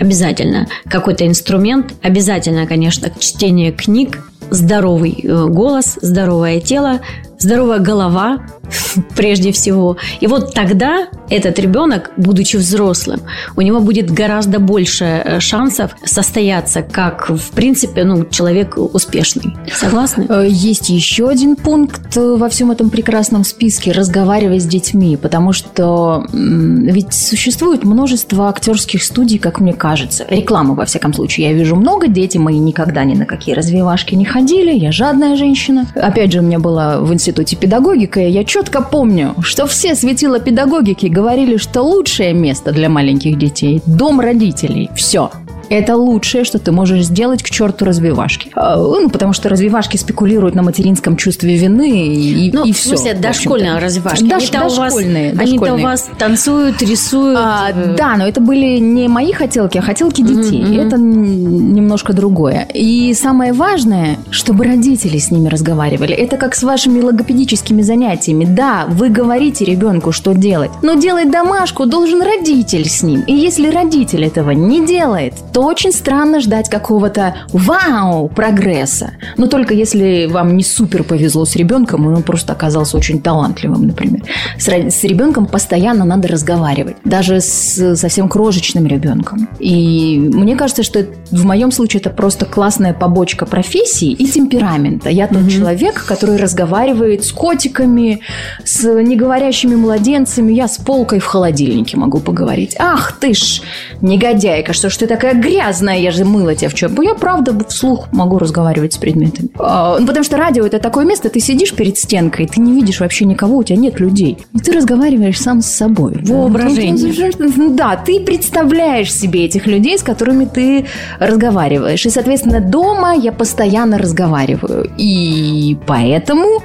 обязательно 0.00 0.68
какой-то 0.88 1.26
инструмент, 1.26 1.92
обязательно, 2.02 2.66
конечно, 2.66 3.10
чтение 3.18 3.72
книг, 3.72 4.26
здоровый 4.50 5.20
э, 5.22 5.46
голос, 5.48 5.98
здоровое 6.00 6.60
тело, 6.60 7.00
здоровая 7.42 7.78
голова, 7.78 8.40
прежде 9.16 9.52
всего. 9.52 9.96
И 10.20 10.26
вот 10.26 10.54
тогда 10.54 11.08
этот 11.28 11.58
ребенок, 11.58 12.12
будучи 12.16 12.56
взрослым, 12.56 13.20
у 13.56 13.62
него 13.62 13.80
будет 13.80 14.10
гораздо 14.10 14.58
больше 14.58 15.04
э, 15.04 15.40
шансов 15.40 15.92
состояться 16.04 16.82
как, 16.82 17.28
в 17.30 17.50
принципе, 17.50 18.04
ну, 18.04 18.24
человек 18.26 18.76
успешный. 18.76 19.54
Согласны? 19.72 20.26
Э, 20.28 20.46
Есть 20.48 20.88
еще 20.90 21.28
один 21.28 21.56
пункт 21.56 22.16
э, 22.16 22.36
во 22.36 22.48
всем 22.48 22.70
этом 22.70 22.90
прекрасном 22.90 23.44
списке– 23.44 23.92
разговаривать 23.92 24.62
с 24.62 24.66
детьми, 24.66 25.16
потому 25.16 25.52
что 25.52 26.26
ведь 26.32 27.12
существует 27.12 27.84
множество 27.84 28.48
актерских 28.48 29.02
студий, 29.02 29.38
как 29.38 29.60
мне 29.60 29.72
кажется. 29.72 30.24
Рекламы, 30.28 30.74
во 30.74 30.84
всяком 30.84 31.12
случае, 31.12 31.48
я 31.48 31.52
вижу 31.52 31.76
много, 31.76 32.08
дети 32.08 32.38
мои 32.38 32.58
никогда 32.58 33.04
ни 33.04 33.14
на 33.14 33.26
какие 33.26 33.54
развивашки 33.54 34.14
не 34.14 34.24
ходили, 34.24 34.72
я 34.72 34.92
жадная 34.92 35.36
женщина. 35.36 35.86
Опять 35.94 36.32
же, 36.32 36.40
у 36.40 36.42
меня 36.42 36.58
была 36.58 37.00
в 37.00 37.12
институте 37.12 37.31
педагогика, 37.56 38.20
и 38.20 38.30
я 38.30 38.44
четко 38.44 38.82
помню, 38.82 39.34
что 39.42 39.66
все 39.66 39.94
светила 39.94 40.38
педагогики 40.38 41.06
говорили, 41.06 41.56
что 41.56 41.82
лучшее 41.82 42.32
место 42.32 42.72
для 42.72 42.88
маленьких 42.88 43.38
детей– 43.38 43.82
дом 43.86 44.20
родителей. 44.20 44.90
Все. 44.94 45.30
Это 45.70 45.96
лучшее, 45.96 46.44
что 46.44 46.58
ты 46.58 46.72
можешь 46.72 47.04
сделать 47.06 47.42
к 47.42 47.50
черту 47.50 47.84
развивашки. 47.84 48.50
А, 48.54 48.76
Ну, 48.76 49.08
потому 49.08 49.32
что 49.32 49.48
развивашки 49.48 49.96
спекулируют 49.96 50.54
на 50.54 50.62
материнском 50.62 51.16
чувстве 51.16 51.56
вины 51.56 52.06
и, 52.14 52.50
Ну, 52.52 52.64
и 52.64 52.72
в 52.72 52.76
все. 52.76 52.88
смысле, 52.90 53.14
дошкольные 53.14 53.78
развивашки. 53.78 54.24
Дош- 54.24 54.32
Они-то 54.34 54.58
у 54.58 54.62
вас, 54.64 54.76
дошкольные, 54.94 55.30
они-то 55.30 55.42
у 55.42 55.46
дошкольные. 55.60 55.84
вас 55.86 56.10
танцуют, 56.18 56.82
рисуют. 56.82 57.38
А, 57.40 57.70
э, 57.74 57.94
да, 57.96 58.16
но 58.16 58.26
это 58.26 58.40
были 58.40 58.78
не 58.78 59.08
мои 59.08 59.32
хотелки, 59.32 59.78
а 59.78 59.82
хотелки 59.82 60.22
детей. 60.22 60.62
мгм. 60.62 60.80
Это 60.80 60.96
немножко 60.98 62.12
другое. 62.12 62.66
И 62.74 63.14
самое 63.14 63.52
важное, 63.52 64.18
чтобы 64.30 64.64
родители 64.64 65.18
с 65.18 65.30
ними 65.30 65.48
разговаривали. 65.48 66.14
Это 66.14 66.36
как 66.36 66.54
с 66.54 66.62
вашими 66.62 67.00
логопедическими 67.00 67.82
занятиями. 67.82 68.44
Да, 68.44 68.86
вы 68.88 69.08
говорите 69.08 69.64
ребенку, 69.64 70.12
что 70.12 70.32
делать, 70.34 70.70
но 70.82 70.94
делать 70.94 71.30
домашку 71.30 71.86
должен 71.86 72.22
родитель 72.22 72.88
с 72.88 73.02
ним. 73.02 73.22
И 73.26 73.32
если 73.32 73.68
родитель 73.70 74.24
этого 74.24 74.50
не 74.50 74.84
делает, 74.86 75.34
то 75.52 75.62
очень 75.62 75.92
странно 75.92 76.40
ждать 76.40 76.68
какого-то 76.68 77.34
вау 77.52 78.28
прогресса. 78.28 79.12
Но 79.36 79.46
только 79.46 79.74
если 79.74 80.26
вам 80.26 80.56
не 80.56 80.64
супер 80.64 81.04
повезло 81.04 81.44
с 81.44 81.56
ребенком, 81.56 82.06
он 82.06 82.22
просто 82.22 82.52
оказался 82.52 82.96
очень 82.96 83.20
талантливым, 83.20 83.86
например. 83.86 84.22
С, 84.58 84.68
с 84.68 85.04
ребенком 85.04 85.46
постоянно 85.46 86.04
надо 86.04 86.28
разговаривать, 86.28 86.96
даже 87.04 87.40
с 87.40 87.96
совсем 87.96 88.28
крошечным 88.28 88.86
ребенком. 88.86 89.48
И 89.58 90.18
мне 90.18 90.56
кажется, 90.56 90.82
что 90.82 91.06
в 91.30 91.44
моем 91.44 91.70
случае 91.70 92.00
это 92.00 92.10
просто 92.10 92.46
классная 92.46 92.94
побочка 92.94 93.46
профессии 93.46 94.10
и 94.10 94.26
темперамента. 94.26 95.08
Я 95.10 95.28
тот 95.28 95.48
человек, 95.50 96.04
который 96.04 96.36
разговаривает 96.36 97.24
с 97.24 97.32
котиками, 97.32 98.20
с 98.64 98.84
неговорящими 98.84 99.74
младенцами. 99.74 100.52
Я 100.52 100.68
с 100.68 100.78
полкой 100.78 101.18
в 101.18 101.26
холодильнике 101.26 101.96
могу 101.96 102.20
поговорить. 102.20 102.76
Ах 102.78 103.12
ты 103.20 103.34
ж, 103.34 103.60
негодяйка, 104.00 104.72
что 104.72 104.90
ж 104.90 104.96
ты 104.96 105.06
такая 105.06 105.34
грязная, 105.42 105.98
я 105.98 106.10
же 106.10 106.24
мыла 106.24 106.54
тебя 106.54 106.68
вчера. 106.70 106.92
Я 107.02 107.14
правда 107.14 107.52
вслух 107.68 108.12
могу 108.12 108.38
разговаривать 108.38 108.94
с 108.94 108.98
предметами. 108.98 109.48
А, 109.58 109.98
ну, 109.98 110.06
потому 110.06 110.24
что 110.24 110.36
радио 110.36 110.64
это 110.64 110.78
такое 110.78 111.04
место, 111.04 111.28
ты 111.28 111.40
сидишь 111.40 111.74
перед 111.74 111.98
стенкой, 111.98 112.46
ты 112.46 112.60
не 112.60 112.72
видишь 112.72 113.00
вообще 113.00 113.24
никого, 113.24 113.58
у 113.58 113.62
тебя 113.62 113.78
нет 113.78 114.00
людей. 114.00 114.38
И 114.54 114.58
ты 114.58 114.72
разговариваешь 114.72 115.40
сам 115.40 115.60
с 115.60 115.66
собой. 115.66 116.20
Воображение. 116.22 117.32
Да, 117.70 117.96
ты 117.96 118.20
представляешь 118.20 119.12
себе 119.12 119.44
этих 119.44 119.66
людей, 119.66 119.98
с 119.98 120.02
которыми 120.02 120.44
ты 120.44 120.86
разговариваешь. 121.18 122.06
И, 122.06 122.10
соответственно, 122.10 122.60
дома 122.60 123.14
я 123.14 123.32
постоянно 123.32 123.98
разговариваю. 123.98 124.90
И 124.96 125.76
поэтому 125.86 126.62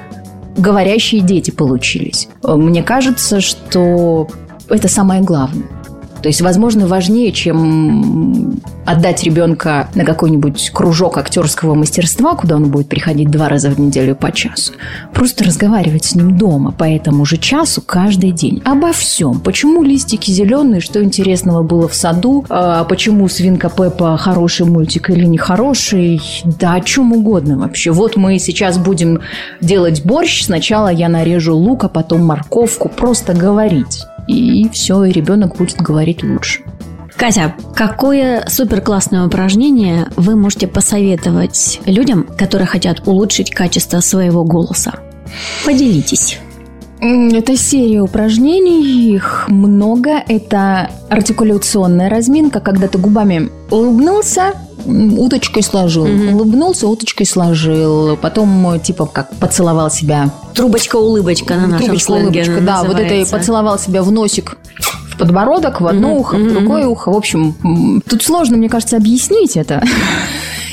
говорящие 0.56 1.20
дети 1.20 1.50
получились. 1.50 2.28
Мне 2.42 2.82
кажется, 2.82 3.40
что 3.40 4.28
это 4.68 4.88
самое 4.88 5.22
главное. 5.22 5.66
То 6.22 6.28
есть, 6.28 6.40
возможно, 6.40 6.86
важнее, 6.86 7.32
чем 7.32 8.60
отдать 8.84 9.22
ребенка 9.22 9.88
на 9.94 10.04
какой-нибудь 10.04 10.70
кружок 10.72 11.18
актерского 11.18 11.74
мастерства, 11.74 12.34
куда 12.34 12.56
он 12.56 12.70
будет 12.70 12.88
приходить 12.88 13.30
два 13.30 13.48
раза 13.48 13.70
в 13.70 13.78
неделю 13.78 14.16
по 14.16 14.32
часу. 14.32 14.72
Просто 15.12 15.44
разговаривать 15.44 16.06
с 16.06 16.14
ним 16.14 16.38
дома 16.38 16.72
по 16.72 16.84
этому 16.84 17.24
же 17.24 17.36
часу 17.36 17.82
каждый 17.82 18.32
день. 18.32 18.62
Обо 18.64 18.92
всем. 18.92 19.40
Почему 19.40 19.82
листики 19.82 20.30
зеленые, 20.30 20.80
что 20.80 21.02
интересного 21.02 21.62
было 21.62 21.86
в 21.86 21.94
саду, 21.94 22.44
а 22.48 22.84
почему 22.84 23.28
свинка 23.28 23.68
Пеппа 23.68 24.16
хороший 24.16 24.66
мультик 24.66 25.10
или 25.10 25.26
нехороший, 25.26 26.20
да 26.44 26.74
о 26.74 26.80
чем 26.80 27.12
угодно 27.12 27.58
вообще. 27.58 27.90
Вот 27.90 28.16
мы 28.16 28.38
сейчас 28.38 28.78
будем 28.78 29.20
делать 29.60 30.04
борщ. 30.04 30.44
Сначала 30.44 30.88
я 30.88 31.08
нарежу 31.08 31.56
лук, 31.56 31.84
а 31.84 31.88
потом 31.88 32.24
морковку. 32.24 32.88
Просто 32.88 33.34
говорить. 33.34 34.07
И 34.28 34.68
все, 34.68 35.04
и 35.04 35.12
ребенок 35.12 35.56
будет 35.56 35.78
говорить 35.78 36.22
лучше. 36.22 36.60
Катя, 37.16 37.54
какое 37.74 38.44
супер 38.46 38.80
классное 38.80 39.26
упражнение 39.26 40.06
вы 40.16 40.36
можете 40.36 40.68
посоветовать 40.68 41.80
людям, 41.84 42.24
которые 42.38 42.68
хотят 42.68 43.08
улучшить 43.08 43.50
качество 43.50 43.98
своего 43.98 44.44
голоса? 44.44 45.00
Поделитесь. 45.64 46.38
Это 47.00 47.56
серия 47.56 48.00
упражнений, 48.00 49.14
их 49.14 49.44
много. 49.48 50.22
Это 50.26 50.90
артикуляционная 51.08 52.10
разминка, 52.10 52.60
когда 52.60 52.88
ты 52.88 52.98
губами 52.98 53.50
улыбнулся, 53.70 54.54
уточкой 54.84 55.62
сложил. 55.62 56.06
Мгм. 56.06 56.34
Улыбнулся, 56.34 56.88
уточкой 56.88 57.26
сложил. 57.26 58.16
Потом, 58.16 58.80
типа, 58.80 59.06
как 59.06 59.34
поцеловал 59.36 59.90
себя. 59.90 60.30
Трубочка-улыбочка 60.54 61.54
на 61.54 61.66
нашем 61.68 61.86
Трубочка, 61.86 62.10
улыбочка, 62.10 62.60
да. 62.60 62.82
Вот 62.82 62.98
это 62.98 63.14
и 63.14 63.24
поцеловал 63.24 63.78
себя 63.78 64.02
в 64.02 64.10
носик, 64.10 64.58
в 65.12 65.18
подбородок, 65.18 65.80
в 65.80 65.86
одно 65.86 66.08
Мгм, 66.08 66.18
ухо, 66.18 66.36
в 66.36 66.48
другое 66.48 66.86
ухо. 66.86 67.12
В 67.12 67.16
общем, 67.16 68.02
тут 68.08 68.22
сложно, 68.22 68.56
мне 68.56 68.68
кажется, 68.68 68.96
объяснить 68.96 69.56
это. 69.56 69.82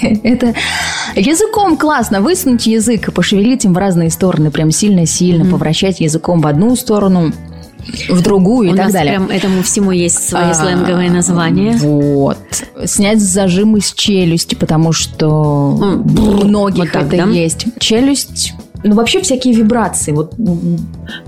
Это 0.23 0.53
языком 1.15 1.77
классно 1.77 2.21
высунуть 2.21 2.65
язык 2.67 3.07
и 3.07 3.11
пошевелить 3.11 3.65
им 3.65 3.73
в 3.73 3.77
разные 3.77 4.09
стороны, 4.09 4.51
прям 4.51 4.71
сильно-сильно 4.71 5.45
повращать 5.45 5.99
языком 5.99 6.41
в 6.41 6.47
одну 6.47 6.75
сторону, 6.75 7.31
в 8.09 8.21
другую 8.21 8.71
У 8.71 8.73
и 8.73 8.77
так 8.77 8.91
далее. 8.91 9.13
прям 9.15 9.29
этому 9.29 9.63
всему 9.63 9.91
есть 9.91 10.27
свои 10.27 10.49
А, 10.49 10.53
сленговые 10.53 11.11
названия. 11.11 11.77
Вот. 11.77 12.37
Снять 12.85 13.21
зажимы 13.21 13.81
с 13.81 13.93
челюсти, 13.93 14.55
потому 14.55 14.91
что 14.91 15.29
у 15.29 16.45
многих 16.45 16.85
вот 16.85 16.91
так, 16.91 17.13
это 17.13 17.25
да? 17.25 17.31
есть. 17.31 17.65
Челюсть 17.79 18.53
Ну, 18.87 18.93
вообще 18.95 19.19
всякие 19.19 19.53
вибрации. 19.55 20.11
Вот, 20.11 20.33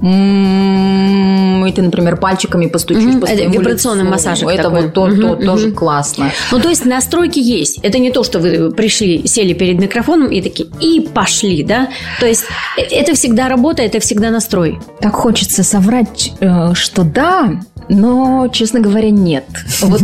м, 0.01 1.65
и 1.65 1.71
ты, 1.71 1.81
например, 1.81 2.17
пальчиками 2.17 2.67
постучишь 2.67 3.03
Мгм, 3.03 3.19
по 3.21 3.27
своему 3.27 3.51
вибрационный 3.53 4.01
лицу. 4.03 4.11
массажик 4.11 4.47
Это 4.49 4.63
такой. 4.63 4.81
вот 4.83 4.93
то, 4.93 5.05
Мгм, 5.07 5.21
то- 5.21 5.35
тоже 5.37 5.67
мгм. 5.67 5.75
классно. 5.75 6.31
Ну, 6.51 6.59
то 6.59 6.69
есть 6.69 6.85
настройки 6.85 7.39
есть. 7.39 7.79
Это 7.83 7.97
не 7.99 8.11
то, 8.11 8.23
что 8.23 8.37
вы 8.39 8.71
пришли, 8.71 9.27
сели 9.27 9.53
перед 9.53 9.79
микрофоном 9.81 10.27
и 10.29 10.41
такие, 10.41 10.69
и 10.79 10.99
пошли, 11.01 11.63
да? 11.63 11.89
То 12.19 12.27
есть 12.27 12.45
э- 12.77 12.81
это 12.81 13.15
всегда 13.15 13.49
работа, 13.49 13.81
это 13.81 13.99
всегда 13.99 14.29
настрой. 14.29 14.79
Так 15.01 15.15
хочется 15.15 15.63
соврать, 15.63 16.33
э, 16.39 16.73
что 16.75 17.01
да, 17.03 17.59
но, 17.89 18.47
честно 18.51 18.79
говоря, 18.81 19.09
нет. 19.09 19.45
Вот 19.81 20.01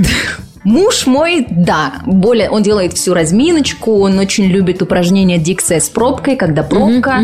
Муж 0.63 1.05
мой, 1.07 1.45
да, 1.49 1.93
более, 2.05 2.49
он 2.49 2.63
делает 2.63 2.93
всю 2.93 3.13
разминочку, 3.13 3.99
он 3.99 4.17
очень 4.19 4.45
любит 4.45 4.81
упражнения 4.81 5.37
дикция 5.37 5.79
с 5.79 5.89
пробкой, 5.89 6.35
когда 6.35 6.63
пробка 6.63 7.19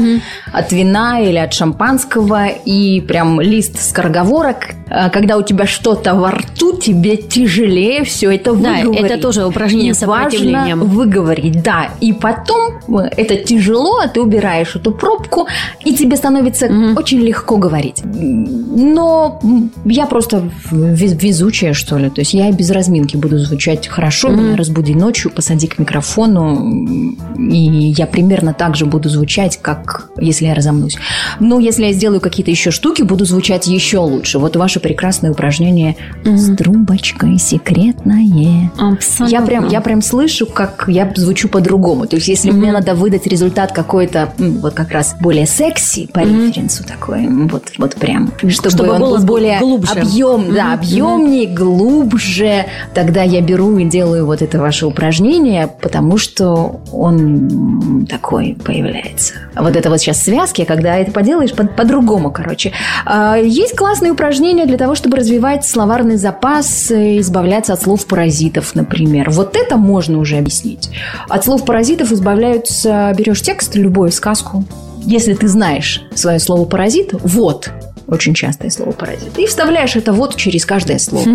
от 0.52 0.72
вина 0.72 1.20
или 1.22 1.38
от 1.38 1.54
шампанского, 1.54 2.48
и 2.48 3.02
прям 3.02 3.40
лист 3.42 3.82
скороговорок, 3.82 4.76
А 4.92 5.10
когда 5.10 5.38
у 5.38 5.44
тебя 5.44 5.68
что-то 5.68 6.16
во 6.16 6.32
рту, 6.32 6.76
тебе 6.78 7.16
тяжелее 7.18 8.04
все 8.04 8.32
это 8.34 8.54
Да, 8.54 8.78
выговорить. 8.82 9.12
это 9.12 9.22
тоже 9.22 9.46
упражнение 9.46 9.92
И 9.92 9.94
с 9.94 10.00
сопротивлением. 10.00 10.80
важно 10.80 10.96
выговорить, 10.96 11.62
да. 11.62 11.90
И 12.02 12.12
потом 12.12 12.80
э, 13.00 13.10
это 13.16 13.36
тяжело, 13.36 14.00
а 14.04 14.08
ты 14.08 14.20
убираешь 14.20 14.76
эту 14.76 14.92
пробку, 14.92 15.48
и 15.86 15.94
тебе 15.94 16.18
становится 16.18 16.66
очень 16.98 17.20
легко 17.22 17.58
говорить. 17.58 18.02
Но 18.04 19.40
я 19.86 20.06
просто 20.08 20.50
вез- 20.72 21.18
везучая, 21.20 21.74
что 21.74 21.98
ли. 21.98 22.10
То 22.10 22.22
есть 22.22 22.34
я 22.34 22.52
без 22.52 22.70
разминки 22.72 23.16
буду 23.18 23.29
звучать 23.38 23.88
хорошо. 23.88 24.30
Меня 24.30 24.56
разбуди 24.56 24.94
ночью, 24.96 25.32
посади 25.32 25.68
к 25.68 25.78
микрофону, 25.80 26.88
и 27.38 27.94
я 27.98 28.08
примерно 28.08 28.54
так 28.54 28.76
же 28.76 28.86
буду 28.86 29.10
звучать, 29.10 29.60
как 29.62 30.10
если 30.20 30.46
я 30.46 30.54
разомнусь. 30.54 30.98
Но 31.40 31.60
если 31.60 31.86
я 31.86 31.94
сделаю 31.94 32.22
какие-то 32.22 32.52
еще 32.52 32.72
штуки, 32.72 33.04
буду 33.04 33.26
звучать 33.26 33.68
еще 33.68 34.00
лучше. 34.00 34.40
Вот 34.40 34.56
ваше 34.56 34.80
прекрасное 34.80 35.32
упражнение 35.32 35.96
с 36.24 36.56
трубочкой 36.56 37.38
секретное. 37.38 38.72
Абсолютно. 38.78 39.36
Я 39.36 39.42
прям, 39.42 39.68
я 39.68 39.82
прям 39.82 40.02
слышу, 40.02 40.46
как 40.46 40.86
я 40.88 41.12
звучу 41.16 41.48
по-другому. 41.50 42.08
То 42.08 42.16
есть, 42.16 42.28
если 42.28 42.52
мне 42.52 42.72
надо 42.72 42.96
выдать 42.96 43.28
результат 43.28 43.72
какой-то, 43.72 44.34
вот 44.38 44.74
как 44.74 44.92
раз 44.92 45.16
более 45.20 45.46
секси 45.46 46.10
по 46.12 46.20
референсу 46.20 46.84
такой, 46.84 47.28
вот, 47.28 47.72
вот 47.78 47.96
прям, 47.96 48.32
чтобы, 48.38 48.70
Чтобы 48.70 48.90
он 48.92 49.00
голос 49.02 49.24
был 49.24 49.36
более 49.36 49.60
глубже. 49.60 49.92
объем, 49.94 50.54
да, 50.54 50.74
объемнее, 50.74 51.48
глубже, 51.48 52.66
тогда 52.94 53.19
я 53.24 53.42
беру 53.42 53.78
и 53.78 53.86
делаю 53.86 54.26
вот 54.26 54.42
это 54.42 54.60
ваше 54.60 54.86
упражнение, 54.86 55.68
потому 55.82 56.18
что 56.18 56.82
он 56.92 58.06
такой 58.10 58.58
появляется. 58.64 59.34
Вот 59.56 59.76
это 59.76 59.90
вот 59.90 60.00
сейчас 60.00 60.24
связки, 60.24 60.64
когда 60.66 60.98
это 60.98 61.12
поделаешь 61.12 61.54
по- 61.54 61.68
по-другому, 61.68 62.32
короче. 62.32 62.72
А, 63.06 63.38
Есть 63.38 63.76
классные 63.76 64.12
упражнения 64.12 64.66
для 64.66 64.78
того, 64.78 64.96
чтобы 64.96 65.18
развивать 65.18 65.66
словарный 65.66 66.18
запас, 66.18 66.92
избавляться 66.92 67.74
от 67.74 67.82
слов-паразитов, 67.82 68.76
например. 68.76 69.30
Вот 69.30 69.56
это 69.56 69.78
можно 69.78 70.20
уже 70.20 70.38
объяснить. 70.38 70.90
От 71.28 71.46
слов-паразитов 71.46 72.12
избавляются, 72.12 73.14
берешь 73.18 73.42
текст, 73.42 73.76
любую 73.76 74.12
сказку, 74.12 74.64
если 75.02 75.34
ты 75.34 75.48
знаешь 75.48 76.04
свое 76.14 76.40
слово 76.40 76.66
паразит, 76.66 77.10
вот, 77.14 77.70
очень 78.12 78.34
частое 78.34 78.70
слово 78.70 78.92
паразит, 78.92 79.38
и 79.38 79.46
вставляешь 79.46 79.96
это 79.96 80.14
вот 80.14 80.36
через 80.36 80.66
каждое 80.66 81.00
слово. 81.00 81.26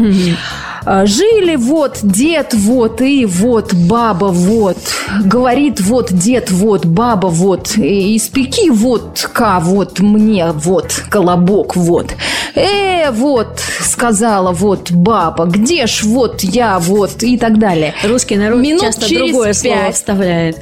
А, 0.87 1.07
Жили 1.07 1.57
вот 1.57 2.01
дед 2.03 2.53
вот 2.53 3.01
и 3.01 3.25
вот 3.25 3.73
баба 3.73 4.27
вот. 4.27 4.77
Говорит 5.25 5.81
вот 5.81 6.13
дед 6.13 6.51
вот 6.51 6.85
баба 6.85 7.29
вот. 7.29 7.73
Испеки 7.77 8.69
вот 8.71 9.29
ка 9.33 9.61
вот 9.61 10.01
мне 10.01 10.49
вот 10.53 11.03
колобок 11.09 11.75
вот. 11.75 12.15
Э, 12.55 13.11
вот, 13.11 13.61
сказала 13.81 14.53
вот 14.53 14.91
баба. 14.91 15.47
Где 15.47 15.87
ж 15.87 16.03
вот 16.05 16.43
я 16.43 16.79
вот 16.79 17.23
и 17.23 17.39
так 17.39 17.59
далее. 17.59 17.95
Русский 18.05 18.37
народ 18.37 18.61
Минут 18.61 18.83
часто 18.83 19.09
через 19.09 19.33
другое 19.33 19.53
слово 19.55 19.77
пять. 19.77 19.95
вставляет. 19.95 20.59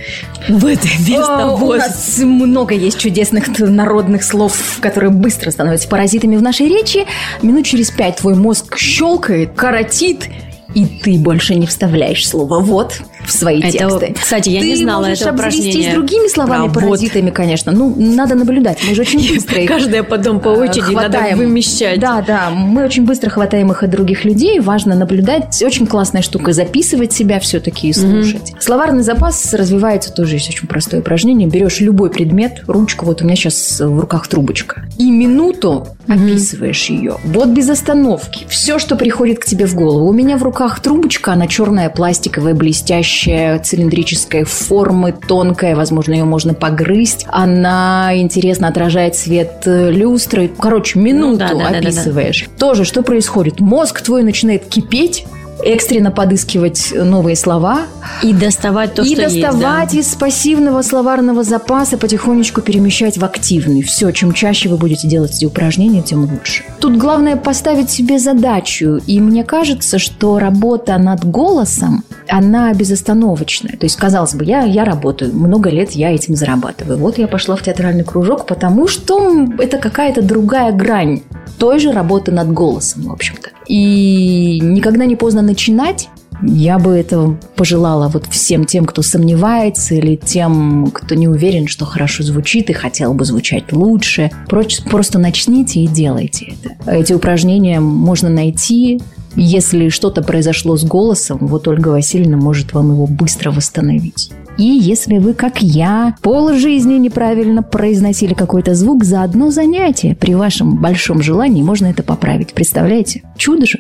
В 0.48 0.66
это 0.66 0.86
место 1.06 1.36
А, 1.38 1.54
У 1.54 1.72
нас 1.74 2.18
много 2.18 2.74
есть 2.74 2.98
чудесных 2.98 3.48
народных 3.58 4.24
слов, 4.24 4.78
которые 4.80 5.10
быстро 5.10 5.50
становятся 5.50 5.88
паразитами 5.88 6.01
в 6.36 6.42
нашей 6.42 6.68
речи. 6.68 7.06
Минут 7.42 7.66
через 7.66 7.90
пять 7.90 8.16
твой 8.16 8.34
мозг 8.34 8.76
щелкает, 8.76 9.52
коротит, 9.54 10.28
и 10.74 10.86
ты 10.86 11.18
больше 11.18 11.54
не 11.54 11.66
вставляешь 11.66 12.26
слово 12.28 12.60
«вот» 12.60 12.94
в 13.24 13.30
свои 13.30 13.60
Это, 13.60 13.70
тексты. 13.78 14.14
кстати, 14.20 14.48
я 14.50 14.60
ты 14.60 14.68
не 14.68 14.76
знала 14.76 15.02
можешь 15.06 15.20
этого 15.20 15.30
обзавестись 15.34 15.66
упражнения. 15.70 15.94
другими 15.94 16.28
словами 16.28 16.68
Про 16.68 16.80
«вот». 16.80 16.84
паразитами, 16.90 17.30
конечно. 17.30 17.72
Ну, 17.72 17.94
надо 17.96 18.34
наблюдать. 18.34 18.78
Мы 18.88 18.94
же 18.94 19.02
очень 19.02 19.20
быстро 19.34 19.60
их 19.62 19.68
Каждая 19.68 20.02
потом 20.02 20.40
по 20.40 20.48
очереди 20.48 20.92
надо 20.94 21.12
хватаем. 21.18 21.38
вымещать. 21.38 22.00
Да, 22.00 22.22
да, 22.26 22.50
мы 22.50 22.84
очень 22.84 23.04
быстро 23.04 23.30
хватаем 23.30 23.70
их 23.70 23.82
от 23.82 23.90
других 23.90 24.24
людей. 24.24 24.58
Важно 24.60 24.94
наблюдать. 24.94 25.62
Очень 25.64 25.86
классная 25.86 26.22
штука 26.22 26.52
записывать 26.52 27.12
себя 27.12 27.38
все-таки 27.40 27.88
и 27.88 27.92
слушать. 27.92 28.52
Словарный 28.60 29.02
запас 29.02 29.52
развивается 29.54 30.12
тоже 30.12 30.36
есть 30.36 30.48
очень 30.48 30.66
простое 30.68 31.00
упражнение. 31.00 31.48
Берешь 31.48 31.80
любой 31.80 32.10
предмет, 32.10 32.62
ручку, 32.66 33.04
вот 33.06 33.22
у 33.22 33.24
меня 33.24 33.36
сейчас 33.36 33.80
в 33.80 33.98
руках 34.00 34.26
трубочка, 34.28 34.84
и 34.98 35.10
минуту 35.10 35.86
описываешь 36.08 36.86
ее. 36.90 37.16
Вот 37.24 37.48
без 37.48 37.68
остановки. 37.70 38.46
Все, 38.48 38.78
что 38.78 38.96
приходит 38.96 39.38
к 39.38 39.44
тебе 39.44 39.66
в 39.66 39.74
голову. 39.74 40.06
У 40.08 40.12
меня 40.12 40.36
в 40.36 40.42
руках 40.42 40.61
трубочка, 40.80 41.32
она 41.32 41.46
черная, 41.46 41.90
пластиковая, 41.90 42.54
блестящая, 42.54 43.58
цилиндрической 43.58 44.44
формы, 44.44 45.12
тонкая, 45.12 45.76
возможно, 45.76 46.12
ее 46.12 46.24
можно 46.24 46.54
погрызть. 46.54 47.26
Она 47.28 48.12
интересно 48.14 48.68
отражает 48.68 49.14
свет 49.16 49.62
э, 49.66 49.90
люстры. 49.90 50.50
Короче, 50.58 50.98
минуту 50.98 51.32
Ну 51.32 51.36
да, 51.38 51.48
да, 51.48 51.54
да, 51.54 51.64
да, 51.64 51.70
да. 51.70 51.78
описываешь. 51.78 52.48
Тоже, 52.58 52.84
что 52.84 53.02
происходит? 53.02 53.60
Мозг 53.60 54.00
твой 54.02 54.22
начинает 54.22 54.64
кипеть, 54.66 55.26
экстренно 55.62 56.10
подыскивать 56.10 56.92
новые 56.94 57.36
слова 57.36 57.82
И 58.22 58.32
доставать 58.32 58.94
то, 58.94 59.02
и 59.02 59.14
что 59.14 59.24
доставать 59.24 59.94
есть. 59.94 60.08
из 60.10 60.14
пассивного 60.16 60.82
словарного 60.82 61.44
запаса 61.44 61.98
потихонечку 61.98 62.60
перемещать 62.60 63.18
в 63.18 63.24
активный. 63.24 63.82
Все, 63.82 64.10
чем 64.10 64.32
чаще 64.32 64.68
вы 64.68 64.76
будете 64.76 65.08
делать 65.08 65.36
эти 65.36 65.44
упражнения, 65.44 66.02
тем 66.02 66.24
лучше. 66.24 66.64
Тут 66.80 66.96
главное 66.96 67.36
поставить 67.36 67.90
себе 67.90 68.18
задачу. 68.18 69.00
И 69.06 69.20
мне 69.20 69.44
кажется, 69.44 69.98
что 69.98 70.38
работа 70.38 70.98
над 70.98 71.24
голосом, 71.24 72.04
она 72.28 72.72
безостановочная. 72.74 73.76
То 73.76 73.84
есть, 73.84 73.96
казалось 73.96 74.34
бы, 74.34 74.44
я, 74.44 74.62
я 74.62 74.84
работаю, 74.84 75.34
много 75.34 75.70
лет 75.70 75.92
я 75.92 76.12
этим 76.12 76.34
зарабатываю. 76.34 76.98
Вот 76.98 77.18
я 77.18 77.28
пошла 77.28 77.56
в 77.56 77.62
театральный 77.62 78.04
кружок, 78.04 78.46
потому 78.46 78.88
что 78.88 79.46
это 79.58 79.78
какая-то 79.78 80.22
другая 80.22 80.72
грань 80.72 81.22
той 81.58 81.78
же 81.78 81.92
работы 81.92 82.32
над 82.32 82.52
голосом, 82.52 83.04
в 83.04 83.12
общем-то. 83.12 83.50
И 83.68 84.60
никогда 84.62 85.04
не 85.04 85.16
поздно 85.16 85.42
начинать. 85.42 86.08
Я 86.44 86.80
бы 86.80 86.90
этого 86.90 87.38
пожелала 87.54 88.08
вот 88.08 88.26
всем 88.26 88.64
тем, 88.64 88.84
кто 88.84 89.02
сомневается, 89.02 89.94
или 89.94 90.16
тем, 90.16 90.90
кто 90.92 91.14
не 91.14 91.28
уверен, 91.28 91.68
что 91.68 91.84
хорошо 91.84 92.24
звучит 92.24 92.68
и 92.68 92.72
хотел 92.72 93.14
бы 93.14 93.24
звучать 93.24 93.72
лучше. 93.72 94.30
Просто 94.48 95.18
начните 95.20 95.80
и 95.80 95.86
делайте 95.86 96.54
это. 96.60 96.90
Эти 96.90 97.12
упражнения 97.12 97.78
можно 97.78 98.28
найти. 98.28 99.00
Если 99.36 99.88
что-то 99.88 100.22
произошло 100.22 100.76
с 100.76 100.84
голосом, 100.84 101.38
вот 101.40 101.68
Ольга 101.68 101.88
Васильевна 101.88 102.36
может 102.36 102.72
вам 102.74 102.90
его 102.92 103.06
быстро 103.06 103.50
восстановить. 103.52 104.30
И 104.58 104.64
если 104.64 105.18
вы, 105.18 105.34
как 105.34 105.62
я, 105.62 106.14
пол 106.22 106.52
жизни 106.54 106.94
неправильно 106.94 107.62
произносили 107.62 108.34
какой-то 108.34 108.74
звук 108.74 109.04
за 109.04 109.22
одно 109.22 109.50
занятие, 109.50 110.14
при 110.14 110.34
вашем 110.34 110.76
большом 110.76 111.22
желании 111.22 111.62
можно 111.62 111.86
это 111.86 112.02
поправить. 112.02 112.52
Представляете? 112.52 113.22
Чудо 113.36 113.66
же! 113.66 113.78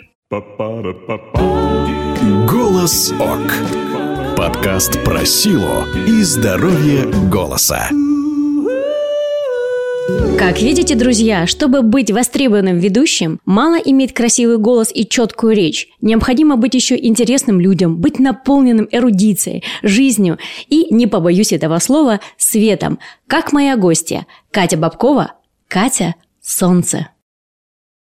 Голос 2.48 3.12
ОК. 3.18 3.52
Подкаст 4.36 4.98
про 5.04 5.26
силу 5.26 5.84
и 6.06 6.22
здоровье 6.22 7.06
голоса. 7.30 7.88
Как 10.38 10.60
видите, 10.60 10.94
друзья, 10.94 11.46
чтобы 11.46 11.82
быть 11.82 12.10
востребованным 12.10 12.78
ведущим, 12.78 13.38
мало 13.44 13.76
иметь 13.76 14.12
красивый 14.12 14.58
голос 14.58 14.90
и 14.92 15.06
четкую 15.06 15.54
речь. 15.54 15.88
Необходимо 16.00 16.56
быть 16.56 16.74
еще 16.74 16.96
интересным 16.96 17.60
людям, 17.60 17.98
быть 17.98 18.18
наполненным 18.18 18.88
эрудицией, 18.90 19.62
жизнью 19.82 20.38
и, 20.68 20.92
не 20.92 21.06
побоюсь 21.06 21.52
этого 21.52 21.78
слова, 21.78 22.20
светом. 22.36 22.98
Как 23.26 23.52
моя 23.52 23.76
гостья 23.76 24.26
Катя 24.50 24.76
Бабкова, 24.76 25.34
Катя 25.68 26.16
Солнце. 26.40 27.11